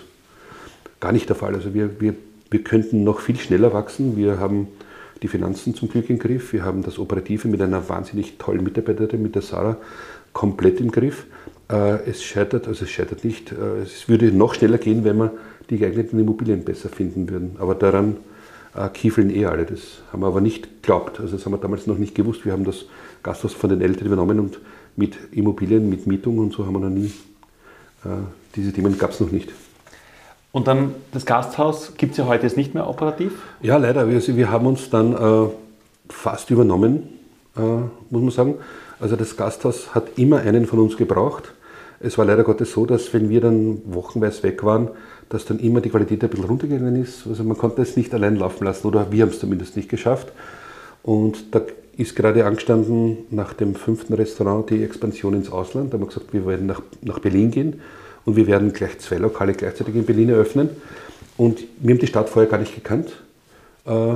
[0.99, 1.53] Gar nicht der Fall.
[1.53, 2.15] Also wir, wir,
[2.49, 4.17] wir könnten noch viel schneller wachsen.
[4.17, 4.69] Wir haben
[5.21, 6.53] die Finanzen zum Glück im Griff.
[6.53, 9.77] Wir haben das Operative mit einer wahnsinnig tollen Mitarbeiterin, mit der Sarah,
[10.34, 11.25] komplett im Griff.
[11.69, 13.51] Äh, es scheitert, also es scheitert nicht.
[13.51, 15.32] Äh, es würde noch schneller gehen, wenn wir
[15.69, 17.56] die geeigneten Immobilien besser finden würden.
[17.60, 18.17] Aber daran
[18.75, 19.65] äh, kiefeln eh alle.
[19.65, 21.19] Das haben wir aber nicht geglaubt.
[21.19, 22.45] Also das haben wir damals noch nicht gewusst.
[22.45, 22.86] Wir haben das
[23.23, 24.60] Gasthaus von den Eltern übernommen und
[24.95, 27.12] mit Immobilien, mit Mietung und so haben wir noch nie.
[28.56, 29.51] diese Themen gab es noch nicht.
[30.51, 33.33] Und dann das Gasthaus gibt es ja heute jetzt nicht mehr operativ?
[33.62, 34.10] Ja, leider.
[34.10, 35.49] Wir, wir haben uns dann äh,
[36.10, 37.10] fast übernommen,
[37.55, 37.62] äh,
[38.10, 38.55] muss man sagen.
[38.99, 41.53] Also das Gasthaus hat immer einen von uns gebraucht.
[41.99, 44.89] Es war leider Gottes so, dass wenn wir dann wochenweise weg waren,
[45.29, 47.27] dass dann immer die Qualität ein bisschen runtergegangen ist.
[47.27, 50.31] Also man konnte es nicht allein laufen lassen oder wir haben es zumindest nicht geschafft.
[51.03, 51.62] Und da
[51.97, 55.91] ist gerade angestanden nach dem fünften Restaurant die Expansion ins Ausland.
[55.91, 57.81] Da haben wir gesagt, wir werden nach, nach Berlin gehen
[58.27, 60.69] und wir werden gleich zwei Lokale gleichzeitig in Berlin eröffnen.
[61.37, 63.13] Und wir haben die Stadt vorher gar nicht gekannt.
[63.85, 64.15] Äh,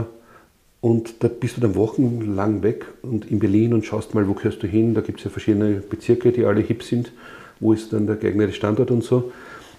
[0.82, 4.62] und da bist du dann wochenlang weg und in Berlin und schaust mal, wo gehörst
[4.64, 4.94] du hin.
[4.94, 7.14] Da gibt es ja verschiedene Bezirke, die alle hip sind.
[7.62, 9.32] Wo ist dann der geeignete Standort und so.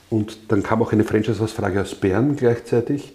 [0.08, 3.12] Und dann kam auch eine Franchise-Ausfrage aus Bern gleichzeitig.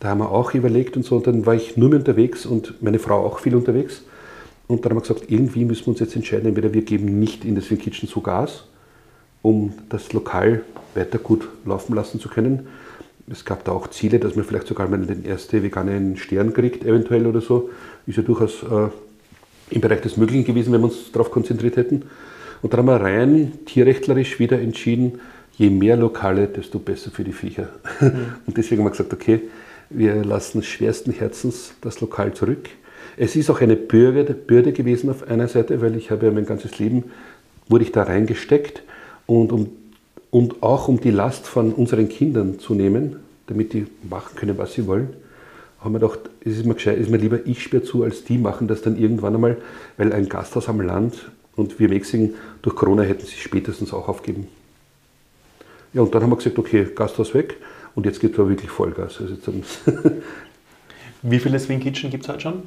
[0.00, 1.16] Da haben wir auch überlegt und so.
[1.16, 4.02] Und dann war ich nur mehr unterwegs und meine Frau auch viel unterwegs.
[4.66, 7.46] Und dann haben wir gesagt, irgendwie müssen wir uns jetzt entscheiden, entweder wir geben nicht
[7.46, 8.64] in das Kitchen so Gas
[9.42, 10.62] um das Lokal
[10.94, 12.68] weiter gut laufen lassen zu können.
[13.30, 16.84] Es gab da auch Ziele, dass man vielleicht sogar mal den ersten veganen Stern kriegt,
[16.84, 17.70] eventuell oder so.
[18.06, 18.88] Ist ja durchaus äh,
[19.70, 22.04] im Bereich des Möglichen gewesen, wenn wir uns darauf konzentriert hätten.
[22.62, 25.20] Und dann haben wir rein tierrechtlerisch wieder entschieden,
[25.56, 27.68] je mehr Lokale, desto besser für die Viecher.
[28.00, 28.12] Mhm.
[28.46, 29.42] Und deswegen haben wir gesagt, okay,
[29.90, 32.68] wir lassen schwersten Herzens das Lokal zurück.
[33.16, 36.46] Es ist auch eine Bürde, Bürde gewesen auf einer Seite, weil ich habe ja mein
[36.46, 37.04] ganzes Leben,
[37.68, 38.82] wurde ich da reingesteckt
[39.28, 39.68] und, um,
[40.30, 44.72] und auch um die Last von unseren Kindern zu nehmen, damit die machen können, was
[44.72, 45.10] sie wollen,
[45.80, 48.38] haben wir gedacht, es ist mir, gescheit, ist mir lieber, ich sperre zu, als die
[48.38, 49.58] machen das dann irgendwann einmal,
[49.98, 54.48] weil ein Gasthaus am Land und wir Mexingen durch Corona hätten sie spätestens auch aufgeben.
[55.92, 57.56] Ja, und dann haben wir gesagt, okay, Gasthaus weg
[57.94, 59.20] und jetzt geht es wirklich Vollgas.
[59.20, 59.36] Also
[61.22, 62.62] Wie viele Swing Kitchen gibt es heute schon?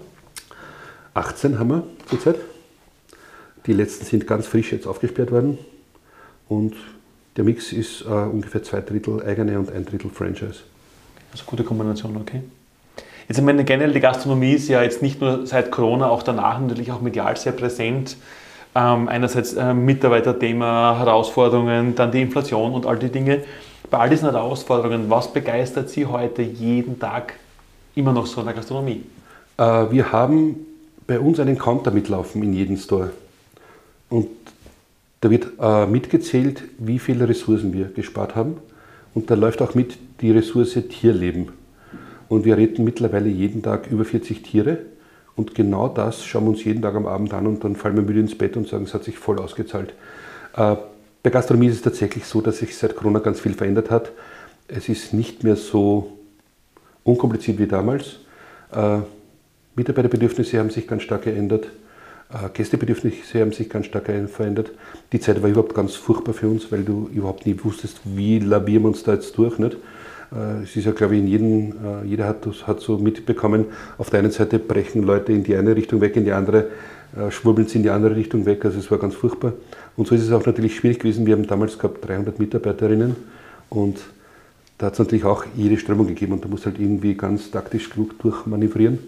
[1.15, 2.35] 18 haben wir zurzeit.
[3.65, 5.57] Die letzten sind ganz frisch jetzt aufgesperrt worden.
[6.51, 6.73] Und
[7.37, 10.59] der Mix ist äh, ungefähr zwei Drittel eigene und ein Drittel Franchise.
[11.31, 12.41] Also gute Kombination, okay.
[13.29, 16.59] Jetzt ich meine, generell die Gastronomie ist ja jetzt nicht nur seit Corona, auch danach
[16.59, 18.17] natürlich auch medial sehr präsent.
[18.75, 23.43] Ähm, einerseits äh, Mitarbeiterthema, Herausforderungen, dann die Inflation und all die Dinge.
[23.89, 27.35] Bei all diesen Herausforderungen, was begeistert Sie heute jeden Tag
[27.95, 29.03] immer noch so in der Gastronomie?
[29.57, 30.65] Äh, wir haben
[31.07, 33.11] bei uns einen Counter mitlaufen in jedem Store.
[34.09, 34.27] Und
[35.21, 38.57] da wird äh, mitgezählt, wie viele Ressourcen wir gespart haben.
[39.13, 41.49] Und da läuft auch mit die Ressource Tierleben.
[42.27, 44.79] Und wir retten mittlerweile jeden Tag über 40 Tiere.
[45.35, 48.03] Und genau das schauen wir uns jeden Tag am Abend an und dann fallen wir
[48.03, 49.93] müde ins Bett und sagen, es hat sich voll ausgezahlt.
[50.55, 50.75] Äh,
[51.23, 54.11] bei Gastronomie ist es tatsächlich so, dass sich seit Corona ganz viel verändert hat.
[54.67, 56.17] Es ist nicht mehr so
[57.03, 58.19] unkompliziert wie damals.
[58.71, 58.99] Äh,
[59.75, 61.67] Mitarbeiterbedürfnisse haben sich ganz stark geändert.
[62.33, 64.71] Äh, Gästebedürfnisse haben sich ganz stark verändert.
[65.11, 68.83] Die Zeit war überhaupt ganz furchtbar für uns, weil du überhaupt nie wusstest, wie labieren
[68.83, 69.59] wir uns da jetzt durch.
[69.59, 69.77] Nicht?
[70.33, 73.65] Äh, es ist ja, glaube ich, in jedem, äh, jeder hat, hat so mitbekommen,
[73.97, 76.67] auf der einen Seite brechen Leute in die eine Richtung weg, in die andere
[77.29, 78.63] schwurbeln sie in die andere Richtung weg.
[78.63, 79.51] Also es war ganz furchtbar.
[79.97, 81.25] Und so ist es auch natürlich schwierig gewesen.
[81.25, 83.17] Wir haben damals gehabt 300 Mitarbeiterinnen
[83.67, 83.99] und
[84.77, 87.89] da hat es natürlich auch jede Strömung gegeben und da muss halt irgendwie ganz taktisch
[87.89, 88.99] klug durchmanövrieren.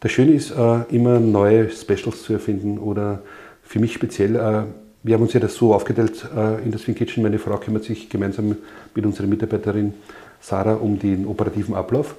[0.00, 3.22] Das Schöne ist, äh, immer neue Specials zu erfinden oder
[3.62, 4.64] für mich speziell, äh,
[5.02, 7.84] wir haben uns ja das so aufgeteilt äh, in das Swing Kitchen, meine Frau kümmert
[7.84, 8.56] sich gemeinsam
[8.94, 9.94] mit unserer Mitarbeiterin
[10.40, 12.14] Sarah um den operativen Ablauf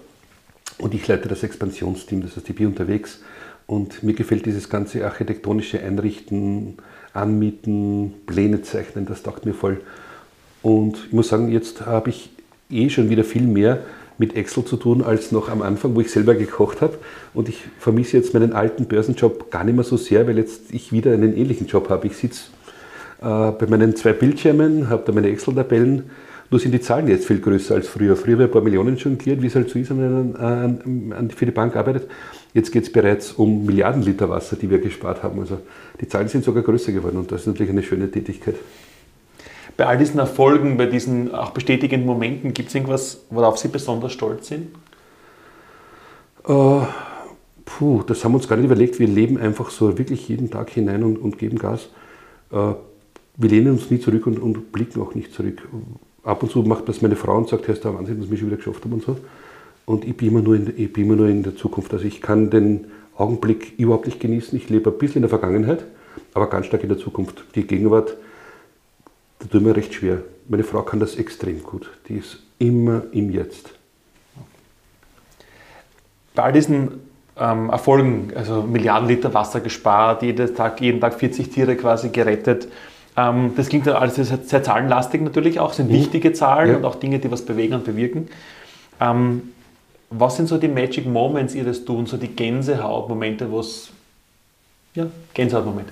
[0.80, 3.22] und ich leite das Expansionsteam, das heißt, ich bin unterwegs
[3.68, 6.78] und mir gefällt dieses ganze architektonische Einrichten,
[7.14, 9.82] Anmieten, Pläne zeichnen, das taugt mir voll.
[10.62, 12.30] Und ich muss sagen, jetzt habe ich
[12.70, 13.80] eh schon wieder viel mehr
[14.18, 16.98] mit Excel zu tun als noch am Anfang, wo ich selber gekocht habe.
[17.34, 20.92] Und ich vermisse jetzt meinen alten Börsenjob gar nicht mehr so sehr, weil jetzt ich
[20.92, 22.08] wieder einen ähnlichen Job habe.
[22.08, 22.46] Ich sitze
[23.22, 26.04] äh, bei meinen zwei Bildschirmen, habe da meine Excel-Tabellen,
[26.50, 28.16] nur sind die Zahlen jetzt viel größer als früher.
[28.16, 30.32] Früher habe ich ein paar Millionen jongliert, wie es halt so ist, wenn
[31.10, 32.10] man für die Bank arbeitet.
[32.54, 35.42] Jetzt geht es bereits um Milliarden Liter Wasser, die wir gespart haben.
[35.42, 35.60] Also
[36.00, 38.56] die Zahlen sind sogar größer geworden und das ist natürlich eine schöne Tätigkeit.
[39.78, 44.12] Bei all diesen Erfolgen, bei diesen auch bestätigenden Momenten, gibt es irgendwas, worauf Sie besonders
[44.12, 44.70] stolz sind?
[46.48, 46.82] Uh,
[47.64, 49.00] puh, das haben wir uns gar nicht überlegt.
[49.00, 51.90] Wir leben einfach so wirklich jeden Tag hinein und, und geben Gas.
[52.52, 52.74] Uh,
[53.36, 55.68] wir lehnen uns nie zurück und, und, blicken auch nicht zurück.
[56.24, 58.38] Ab und zu macht das meine Frau und sagt, Herr, ist der Wahnsinn, dass wir
[58.38, 59.18] schon wieder geschafft haben und so.
[59.86, 61.94] Und ich bin, immer nur in, ich bin immer nur in der Zukunft.
[61.94, 64.58] Also ich kann den Augenblick überhaupt nicht genießen.
[64.58, 65.86] Ich lebe ein bisschen in der Vergangenheit,
[66.34, 67.44] aber ganz stark in der Zukunft.
[67.56, 68.18] Die Gegenwart,
[69.40, 70.20] da tut mir recht schwer.
[70.48, 71.90] Meine Frau kann das extrem gut.
[72.08, 73.70] Die ist immer im Jetzt.
[76.34, 77.02] Bei all diesen
[77.40, 82.68] ähm, Erfolgen, also Milliarden Liter Wasser gespart, jeden Tag, jeden Tag 40 Tiere quasi gerettet,
[83.16, 85.96] ähm, das klingt dann alles sehr, sehr zahlenlastig natürlich auch, sind mhm.
[85.96, 86.78] wichtige Zahlen ja.
[86.78, 88.28] und auch Dinge, die was bewegen und bewirken.
[89.00, 89.54] Ähm,
[90.10, 93.90] was sind so die Magic Moments Ihres Tuns, so die Gänsehautmomente, was
[94.94, 95.92] ja, Gänsehautmomente?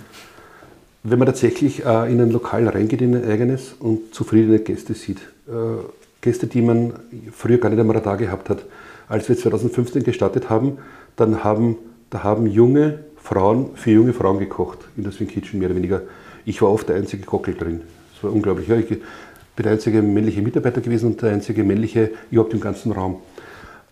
[1.07, 5.19] Wenn man tatsächlich äh, in ein Lokal reingeht, in ein eigenes und zufriedene Gäste sieht.
[5.47, 5.83] Äh,
[6.19, 6.93] Gäste, die man
[7.31, 8.65] früher gar nicht einmal da gehabt hat.
[9.07, 10.79] Als wir 2015 gestartet haben,
[11.15, 11.77] dann haben,
[12.09, 16.01] da haben junge Frauen für junge Frauen gekocht in der Swing Kitchen, mehr oder weniger.
[16.43, 17.81] Ich war oft der einzige Kockel drin.
[18.15, 18.67] Das war unglaublich.
[18.67, 18.99] Ja, ich bin
[19.59, 23.17] der einzige männliche Mitarbeiter gewesen und der einzige männliche überhaupt im ganzen Raum.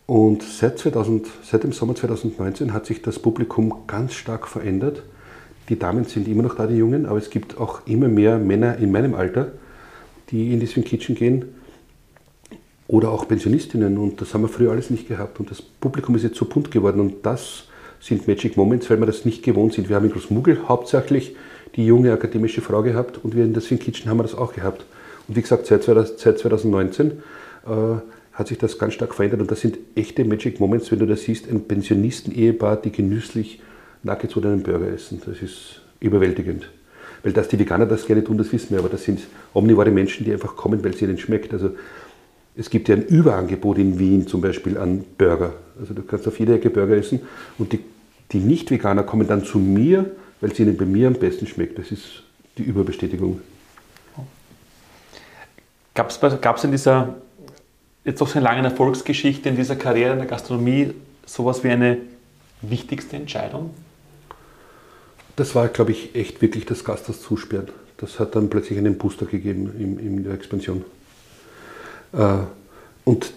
[0.07, 5.03] Und seit, 2000, seit dem Sommer 2019 hat sich das Publikum ganz stark verändert.
[5.69, 8.77] Die Damen sind immer noch da, die Jungen, aber es gibt auch immer mehr Männer
[8.77, 9.53] in meinem Alter,
[10.29, 11.45] die in die Swing Kitchen gehen.
[12.87, 13.97] Oder auch Pensionistinnen.
[13.97, 15.39] Und das haben wir früher alles nicht gehabt.
[15.39, 16.99] Und das Publikum ist jetzt so bunt geworden.
[16.99, 17.69] Und das
[18.01, 19.87] sind Magic Moments, weil wir das nicht gewohnt sind.
[19.87, 21.35] Wir haben in Großmugel hauptsächlich
[21.75, 23.23] die junge akademische Frau gehabt.
[23.23, 24.85] Und wir in der Swing Kitchen haben wir das auch gehabt.
[25.27, 27.71] Und wie gesagt, seit 2019 äh,
[28.33, 29.39] hat sich das ganz stark verändert.
[29.39, 33.61] Und das sind echte Magic Moments, wenn du da siehst, ein Pensionisten-Ehepaar, die genüsslich
[34.03, 35.21] Nuggets oder einen Burger essen.
[35.25, 36.69] Das ist überwältigend.
[37.23, 39.21] Weil dass die Veganer das gerne tun, das wissen wir, aber das sind
[39.53, 41.53] omnivore Menschen, die einfach kommen, weil es ihnen schmeckt.
[41.53, 41.71] Also
[42.55, 45.53] es gibt ja ein Überangebot in Wien zum Beispiel an Burger.
[45.79, 47.21] Also du kannst auf jeder Ecke Burger essen
[47.57, 47.79] und die,
[48.31, 50.11] die Nicht-Veganer kommen dann zu mir,
[50.41, 51.79] weil es ihnen bei mir am besten schmeckt.
[51.79, 52.23] Das ist
[52.57, 53.41] die Überbestätigung.
[55.93, 57.15] Gab es in dieser
[58.03, 60.93] jetzt doch so eine lange Erfolgsgeschichte in dieser Karriere in der Gastronomie
[61.25, 61.97] sowas wie eine
[62.61, 63.69] wichtigste Entscheidung?
[65.35, 67.69] Das war, glaube ich, echt wirklich das Gasthaus zusperren.
[67.97, 70.83] Das hat dann plötzlich einen Booster gegeben in, in der Expansion.
[72.13, 72.39] Äh,
[73.03, 73.33] und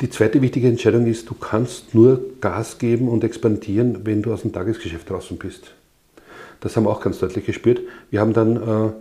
[0.00, 4.42] die zweite wichtige Entscheidung ist, du kannst nur Gas geben und expandieren, wenn du aus
[4.42, 5.72] dem Tagesgeschäft draußen bist.
[6.60, 7.80] Das haben wir auch ganz deutlich gespürt.
[8.10, 8.92] Wir haben dann äh,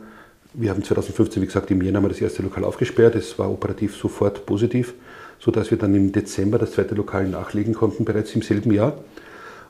[0.60, 3.16] wir haben 2015, wie gesagt, im Jänner das erste Lokal aufgesperrt.
[3.16, 4.96] Es war operativ sofort positiv,
[5.40, 8.98] sodass wir dann im Dezember das zweite Lokal nachlegen konnten, bereits im selben Jahr.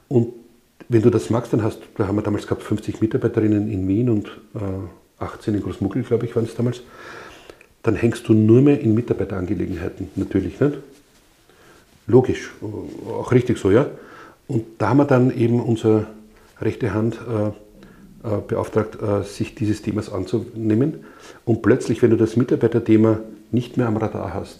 [0.08, 0.34] Und
[0.89, 4.10] wenn du das magst, dann hast da haben wir damals gehabt 50 Mitarbeiterinnen in Wien
[4.10, 6.82] und äh, 18 in Großmuggel, glaube ich, waren es damals.
[7.84, 10.78] Dann hängst du nur mehr in Mitarbeiterangelegenheiten, natürlich nicht.
[12.06, 12.52] Logisch,
[13.08, 13.88] auch richtig so, ja.
[14.47, 16.08] Und da haben wir dann eben unsere
[16.62, 17.47] rechte Hand äh,
[18.28, 21.06] äh, beauftragt, äh, sich dieses Themas anzunehmen.
[21.45, 23.19] Und plötzlich, wenn du das Mitarbeiterthema
[23.52, 24.60] nicht mehr am Radar hast,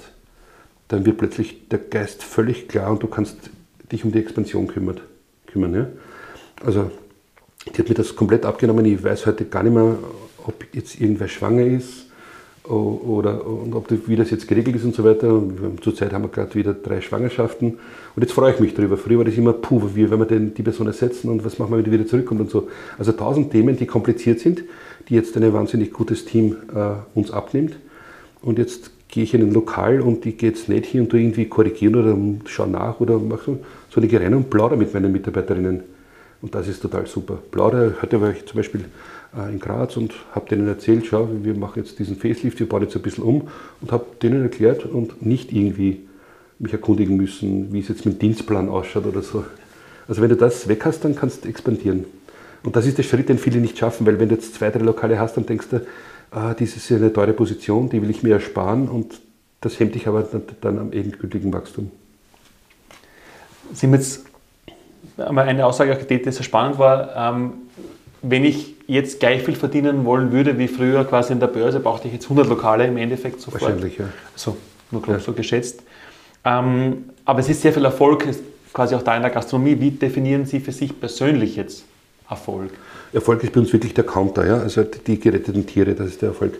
[0.90, 3.38] dann wird plötzlich der Geist völlig klar und du kannst
[3.92, 5.02] dich um die Expansion kümmert,
[5.48, 5.74] kümmern.
[5.74, 5.88] Ja?
[6.66, 6.92] Also,
[7.68, 8.86] die hat mir das komplett abgenommen.
[8.86, 9.98] Ich weiß heute gar nicht mehr,
[10.46, 12.08] ob jetzt irgendwer schwanger ist
[12.70, 15.42] oder und ob das, wie das jetzt geregelt ist und so weiter.
[15.82, 17.78] Zurzeit haben wir gerade wieder drei Schwangerschaften
[18.16, 18.98] und jetzt freue ich mich darüber.
[18.98, 21.72] Früher war das immer, puh, wie werden wir denn die Person ersetzen und was machen
[21.72, 22.68] wir, wenn die wieder zurückkommt und so.
[22.98, 24.64] Also tausend Themen, die kompliziert sind,
[25.08, 27.78] die jetzt ein wahnsinnig gutes Team äh, uns abnimmt.
[28.42, 31.46] Und jetzt gehe ich in ein Lokal und die geht es nicht hin und irgendwie
[31.46, 32.18] korrigieren oder
[32.50, 35.97] schauen nach oder mache so, so eine Gerenne und plaudere mit meinen Mitarbeiterinnen.
[36.42, 37.40] Und das ist total super.
[37.52, 38.86] Plaudere, heute war ich zum Beispiel
[39.36, 42.84] äh, in Graz und habe denen erzählt, schau, wir machen jetzt diesen Facelift, wir bauen
[42.84, 43.48] jetzt ein bisschen um
[43.82, 46.08] und habe denen erklärt und nicht irgendwie
[46.60, 49.46] mich erkundigen müssen, wie es jetzt mit dem Dienstplan ausschaut oder so.
[50.08, 52.06] Also wenn du das weg hast, dann kannst du expandieren.
[52.64, 54.84] Und das ist der Schritt, den viele nicht schaffen, weil wenn du jetzt zwei, drei
[54.84, 55.86] Lokale hast, dann denkst du,
[56.32, 59.22] ah, das ist eine teure Position, die will ich mir ersparen und
[59.62, 60.28] das hemmt dich aber
[60.62, 61.92] dann am endgültigen Wachstum.
[63.74, 64.27] Sie haben jetzt
[65.18, 67.16] einmal eine Aussage getätigt, die sehr spannend war.
[67.16, 67.54] Ähm,
[68.22, 72.08] wenn ich jetzt gleich viel verdienen wollen würde wie früher quasi in der Börse, brauchte
[72.08, 73.62] ich jetzt 100 Lokale im Endeffekt sofort.
[73.62, 74.06] Wahrscheinlich, ja.
[74.36, 74.58] So,
[74.92, 75.20] nur grob ja.
[75.20, 75.84] so geschätzt.
[76.44, 78.26] Ähm, aber es ist sehr viel Erfolg,
[78.74, 79.80] quasi auch da in der Gastronomie.
[79.80, 81.84] Wie definieren Sie für sich persönlich jetzt
[82.30, 82.72] Erfolg?
[83.14, 84.58] Erfolg ist bei uns wirklich der Counter, ja?
[84.58, 86.54] also die geretteten Tiere, das ist der Erfolg.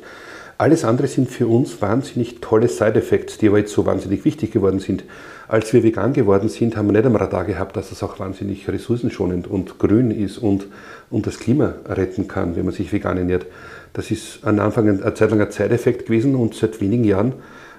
[0.60, 4.80] Alles andere sind für uns wahnsinnig tolle Side-Effects, die aber jetzt so wahnsinnig wichtig geworden
[4.80, 5.04] sind.
[5.48, 8.68] Als wir vegan geworden sind, haben wir nicht am Radar gehabt, dass es auch wahnsinnig
[8.68, 10.68] ressourcenschonend und grün ist und,
[11.12, 13.46] und das Klima retten kann, wenn man sich vegan ernährt.
[13.94, 17.34] Das ist am Anfang eine Zeit lang ein Side-Effekt gewesen und seit wenigen Jahren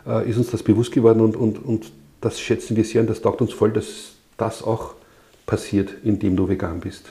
[0.06, 3.22] äh, ist uns das bewusst geworden und, und, und das schätzen wir sehr und das
[3.22, 4.94] taugt uns voll, dass das auch
[5.46, 7.06] passiert, indem du vegan bist.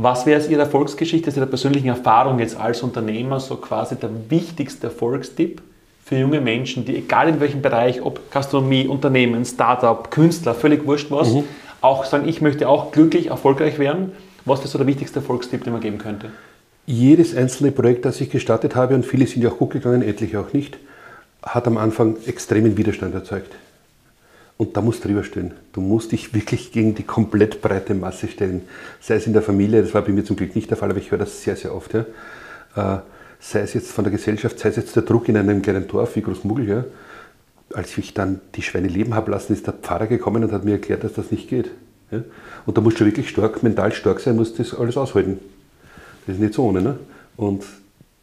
[0.00, 4.10] Was wäre aus Ihrer Erfolgsgeschichte, aus Ihrer persönlichen Erfahrung jetzt als Unternehmer so quasi der
[4.28, 5.60] wichtigste Erfolgstipp
[6.04, 11.10] für junge Menschen, die egal in welchem Bereich, ob Gastronomie, Unternehmen, Startup, Künstler, völlig wurscht
[11.10, 11.42] was, mhm.
[11.80, 14.12] auch sagen, ich möchte auch glücklich, erfolgreich werden?
[14.44, 16.30] Was wäre so der wichtigste Erfolgstipp, den man geben könnte?
[16.86, 20.38] Jedes einzelne Projekt, das ich gestartet habe, und viele sind ja auch gut gegangen, etliche
[20.38, 20.78] auch nicht,
[21.42, 23.52] hat am Anfang extremen Widerstand erzeugt.
[24.58, 25.52] Und da musst du drüber stehen.
[25.72, 28.62] Du musst dich wirklich gegen die komplett breite Masse stellen.
[29.00, 30.98] Sei es in der Familie, das war bei mir zum Glück nicht der Fall, aber
[30.98, 31.94] ich höre das sehr, sehr oft.
[31.94, 32.04] Ja.
[32.74, 33.00] Äh,
[33.38, 36.16] sei es jetzt von der Gesellschaft, sei es jetzt der Druck in einem kleinen Dorf
[36.16, 36.68] wie Großmugel.
[36.68, 36.84] Ja.
[37.72, 40.72] Als ich dann die Schweine leben habe lassen, ist der Pfarrer gekommen und hat mir
[40.72, 41.70] erklärt, dass das nicht geht.
[42.10, 42.24] Ja.
[42.66, 45.38] Und da musst du wirklich stark, mental stark sein, musst das alles aushalten.
[46.26, 46.82] Das ist nicht so ohne.
[46.82, 46.98] Ne?
[47.36, 47.64] Und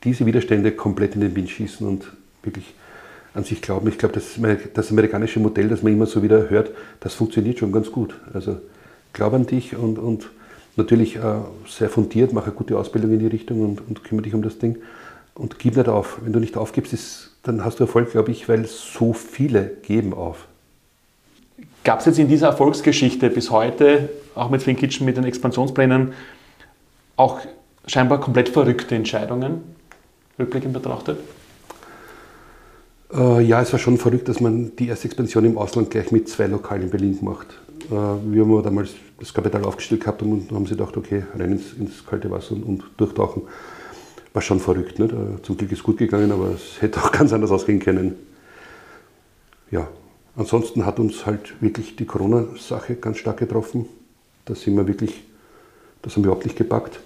[0.03, 2.11] diese Widerstände komplett in den Wind schießen und
[2.43, 2.73] wirklich
[3.35, 3.87] an sich glauben.
[3.89, 4.39] Ich glaube, das,
[4.73, 6.71] das amerikanische Modell, das man immer so wieder hört,
[7.01, 8.15] das funktioniert schon ganz gut.
[8.33, 8.57] Also
[9.13, 10.29] glaub an dich und, und
[10.77, 11.21] natürlich äh,
[11.67, 14.57] sehr fundiert, mach eine gute Ausbildung in die Richtung und, und kümmere dich um das
[14.57, 14.77] Ding.
[15.35, 16.19] Und gib nicht auf.
[16.23, 20.13] Wenn du nicht aufgibst, ist, dann hast du Erfolg, glaube ich, weil so viele geben
[20.13, 20.47] auf.
[21.83, 26.13] Gab es jetzt in dieser Erfolgsgeschichte bis heute, auch mit Flink Kitchen, mit den Expansionsplänen,
[27.17, 27.41] auch
[27.85, 29.61] scheinbar komplett verrückte Entscheidungen,
[30.39, 31.19] rückblickend betrachtet?
[33.13, 36.27] Äh, ja, es war schon verrückt, dass man die erste Expansion im Ausland gleich mit
[36.27, 37.47] zwei Lokalen in Berlin macht.
[37.89, 41.73] Äh, wir haben damals das Kapital aufgestellt gehabt und haben sie gedacht, okay, rein ins,
[41.73, 43.43] ins kalte Wasser und, und, durchtauchen.
[44.33, 44.99] War schon verrückt.
[44.99, 45.13] Nicht?
[45.13, 48.15] Äh, zum Glück ist gut gegangen, aber es hätte auch ganz anders ausgehen können.
[49.71, 49.87] Ja,
[50.35, 53.85] ansonsten hat uns halt wirklich die Corona-Sache ganz stark getroffen.
[54.45, 55.23] Da sind wir wirklich,
[56.01, 56.99] das haben wir überhaupt nicht gepackt.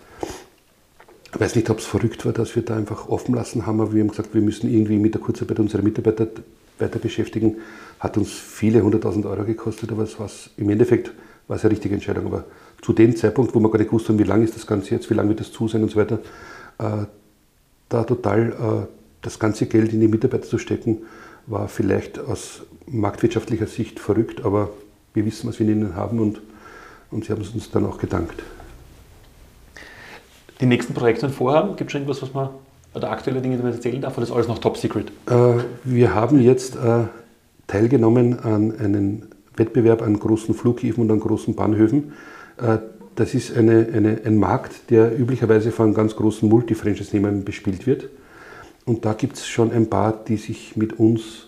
[1.31, 3.93] Ich weiß nicht, ob es verrückt war, dass wir da einfach offen lassen haben, aber
[3.93, 6.27] wir haben gesagt, wir müssen irgendwie mit der Kurzarbeit unsere Mitarbeiter
[6.79, 7.57] weiter beschäftigen.
[7.99, 11.11] Hat uns viele hunderttausend Euro gekostet, aber es war im Endeffekt
[11.47, 12.25] war es eine richtige Entscheidung.
[12.27, 12.45] Aber
[12.81, 15.09] zu dem Zeitpunkt, wo wir gar nicht gewusst haben, wie lange ist das Ganze jetzt,
[15.09, 16.19] wie lange wird das zu sein und so weiter,
[16.79, 17.05] äh,
[17.89, 18.87] da total äh,
[19.21, 20.99] das ganze Geld in die Mitarbeiter zu stecken,
[21.45, 24.71] war vielleicht aus marktwirtschaftlicher Sicht verrückt, aber
[25.13, 26.41] wir wissen, was wir in ihnen haben und,
[27.11, 28.41] und sie haben es uns dann auch gedankt
[30.59, 31.75] die nächsten Projekte und Vorhaben?
[31.75, 32.49] Gibt es schon irgendwas, was man,
[32.93, 35.11] oder aktuelle Dinge, die man erzählen darf, oder ist alles noch top secret?
[35.29, 37.05] Äh, wir haben jetzt äh,
[37.67, 39.23] teilgenommen an einem
[39.55, 42.13] Wettbewerb an großen Flughäfen und an großen Bahnhöfen.
[42.57, 42.79] Äh,
[43.15, 48.09] das ist eine, eine, ein Markt, der üblicherweise von ganz großen Multi-Franchise-Nehmern bespielt wird.
[48.85, 51.47] Und da gibt es schon ein paar, die sich mit uns,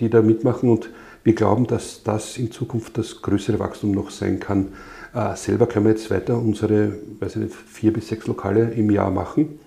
[0.00, 0.70] die da mitmachen.
[0.70, 0.88] Und
[1.22, 4.68] wir glauben, dass das in Zukunft das größere Wachstum noch sein kann.
[5.14, 8.90] Äh, selber können wir jetzt weiter unsere weiß ich nicht, vier bis sechs Lokale im
[8.90, 9.58] Jahr machen.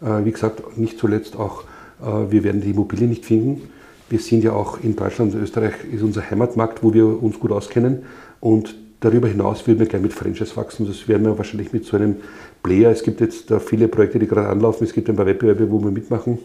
[0.00, 1.64] Äh, wie gesagt, nicht zuletzt auch,
[2.00, 3.68] äh, wir werden die Immobilie nicht finden.
[4.08, 7.52] Wir sind ja auch in Deutschland und Österreich ist unser Heimatmarkt, wo wir uns gut
[7.52, 8.04] auskennen.
[8.40, 10.86] Und darüber hinaus würden wir gerne mit Franchise wachsen.
[10.86, 12.16] Das werden wir wahrscheinlich mit so einem
[12.62, 12.90] Player.
[12.90, 14.84] Es gibt jetzt da viele Projekte, die gerade anlaufen.
[14.84, 16.38] Es gibt ein paar Wettbewerbe, wo wir mitmachen.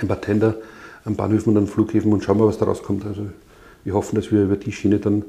[0.00, 0.56] Ein paar Tender
[1.04, 3.06] an Bahnhöfen und an Flughäfen und schauen wir, was da rauskommt.
[3.06, 3.26] Also
[3.84, 5.24] wir hoffen, dass wir über die Schiene dann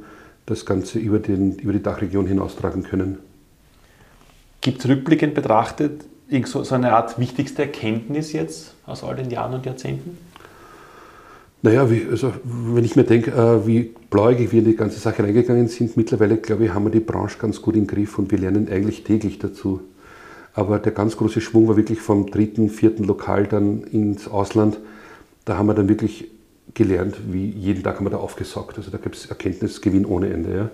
[0.45, 3.19] das Ganze über, den, über die Dachregion hinaustragen können.
[4.61, 6.05] Gibt es rückblickend betrachtet
[6.45, 10.17] so, so eine Art wichtigste Erkenntnis jetzt aus all den Jahren und Jahrzehnten?
[11.63, 15.23] Naja, wie, also, wenn ich mir denke, äh, wie blauäugig wir in die ganze Sache
[15.23, 18.39] reingegangen sind, mittlerweile glaube ich, haben wir die Branche ganz gut im Griff und wir
[18.39, 19.81] lernen eigentlich täglich dazu.
[20.53, 24.79] Aber der ganz große Schwung war wirklich vom dritten, vierten Lokal dann ins Ausland.
[25.45, 26.29] Da haben wir dann wirklich
[26.73, 28.77] gelernt, wie jeden Tag haben wir da aufgesaugt.
[28.77, 30.55] Also da gibt es Erkenntnisgewinn ohne Ende.
[30.55, 30.69] Ja.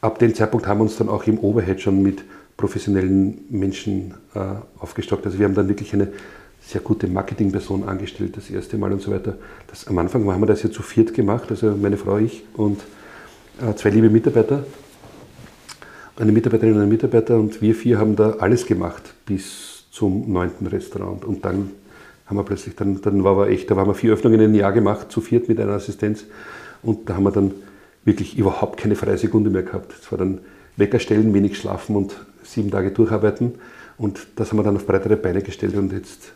[0.00, 2.22] Ab dem Zeitpunkt haben wir uns dann auch im Overhead schon mit
[2.56, 4.40] professionellen Menschen äh,
[4.78, 5.24] aufgestockt.
[5.26, 6.08] Also wir haben dann wirklich eine
[6.60, 9.36] sehr gute Marketingperson angestellt, das erste Mal und so weiter.
[9.66, 12.80] Das, am Anfang haben wir das ja zu viert gemacht, also meine Frau, ich und
[13.60, 14.64] äh, zwei liebe Mitarbeiter,
[16.16, 20.66] eine Mitarbeiterin und ein Mitarbeiter und wir vier haben da alles gemacht bis zum neunten
[20.66, 21.24] Restaurant.
[21.24, 21.70] Und dann
[22.26, 24.72] haben wir plötzlich, dann, dann war wir echt, da haben wir vier Öffnungen einem Jahr
[24.72, 26.24] gemacht, zu viert mit einer Assistenz.
[26.82, 27.52] Und da haben wir dann
[28.04, 29.94] wirklich überhaupt keine freie Sekunde mehr gehabt.
[30.00, 30.40] Es war dann
[30.76, 33.54] Wecker stellen, wenig schlafen und sieben Tage durcharbeiten.
[33.96, 36.32] Und das haben wir dann auf breitere Beine gestellt und jetzt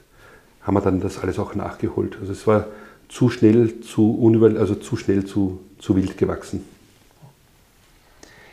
[0.63, 2.19] haben wir dann das alles auch nachgeholt.
[2.21, 2.67] Also es war
[3.09, 6.65] zu schnell, zu unüber, also zu schnell, zu, zu wild gewachsen.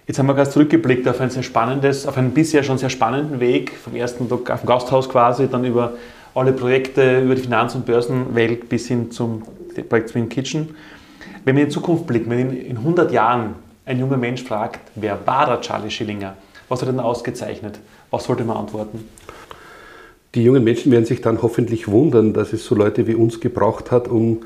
[0.08, 3.40] Jetzt haben wir gerade zurückgeblickt auf ein sehr spannendes, auf einen bisher schon sehr spannenden
[3.40, 5.94] Weg, vom ersten Tag auf dem Gasthaus quasi, dann über
[6.36, 9.44] alle Projekte, über die Finanz- und Börsenwelt bis hin zum
[9.90, 10.76] Projekt Swing Kitchen.
[11.46, 13.56] Wenn wir in die Zukunft blicken, wenn in 100 Jahren
[13.86, 16.36] ein junger Mensch fragt, wer war der Charlie Schillinger?
[16.68, 17.80] Was hat er denn ausgezeichnet?
[18.12, 19.08] Was sollte man antworten?
[20.34, 23.92] Die jungen Menschen werden sich dann hoffentlich wundern, dass es so Leute wie uns gebraucht
[23.92, 24.42] hat, um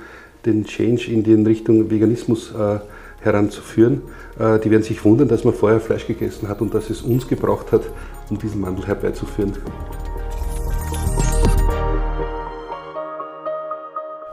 [0.45, 2.79] den Change in die Richtung Veganismus äh,
[3.21, 4.03] heranzuführen.
[4.37, 7.27] Äh, die werden sich wundern, dass man vorher Fleisch gegessen hat und dass es uns
[7.27, 7.81] gebraucht hat,
[8.29, 9.53] um diesen Wandel herbeizuführen.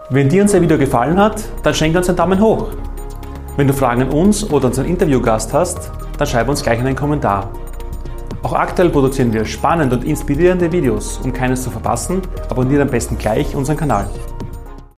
[0.09, 2.69] Wenn dir unser Video gefallen hat, dann schenk uns einen Daumen hoch.
[3.57, 7.51] Wenn du Fragen an uns oder unseren Interviewgast hast, dann schreib uns gleich einen Kommentar.
[8.45, 11.19] Auch aktuell produzieren wir spannende und inspirierende Videos.
[11.25, 14.09] Um keines zu verpassen, abonniere am besten gleich unseren Kanal.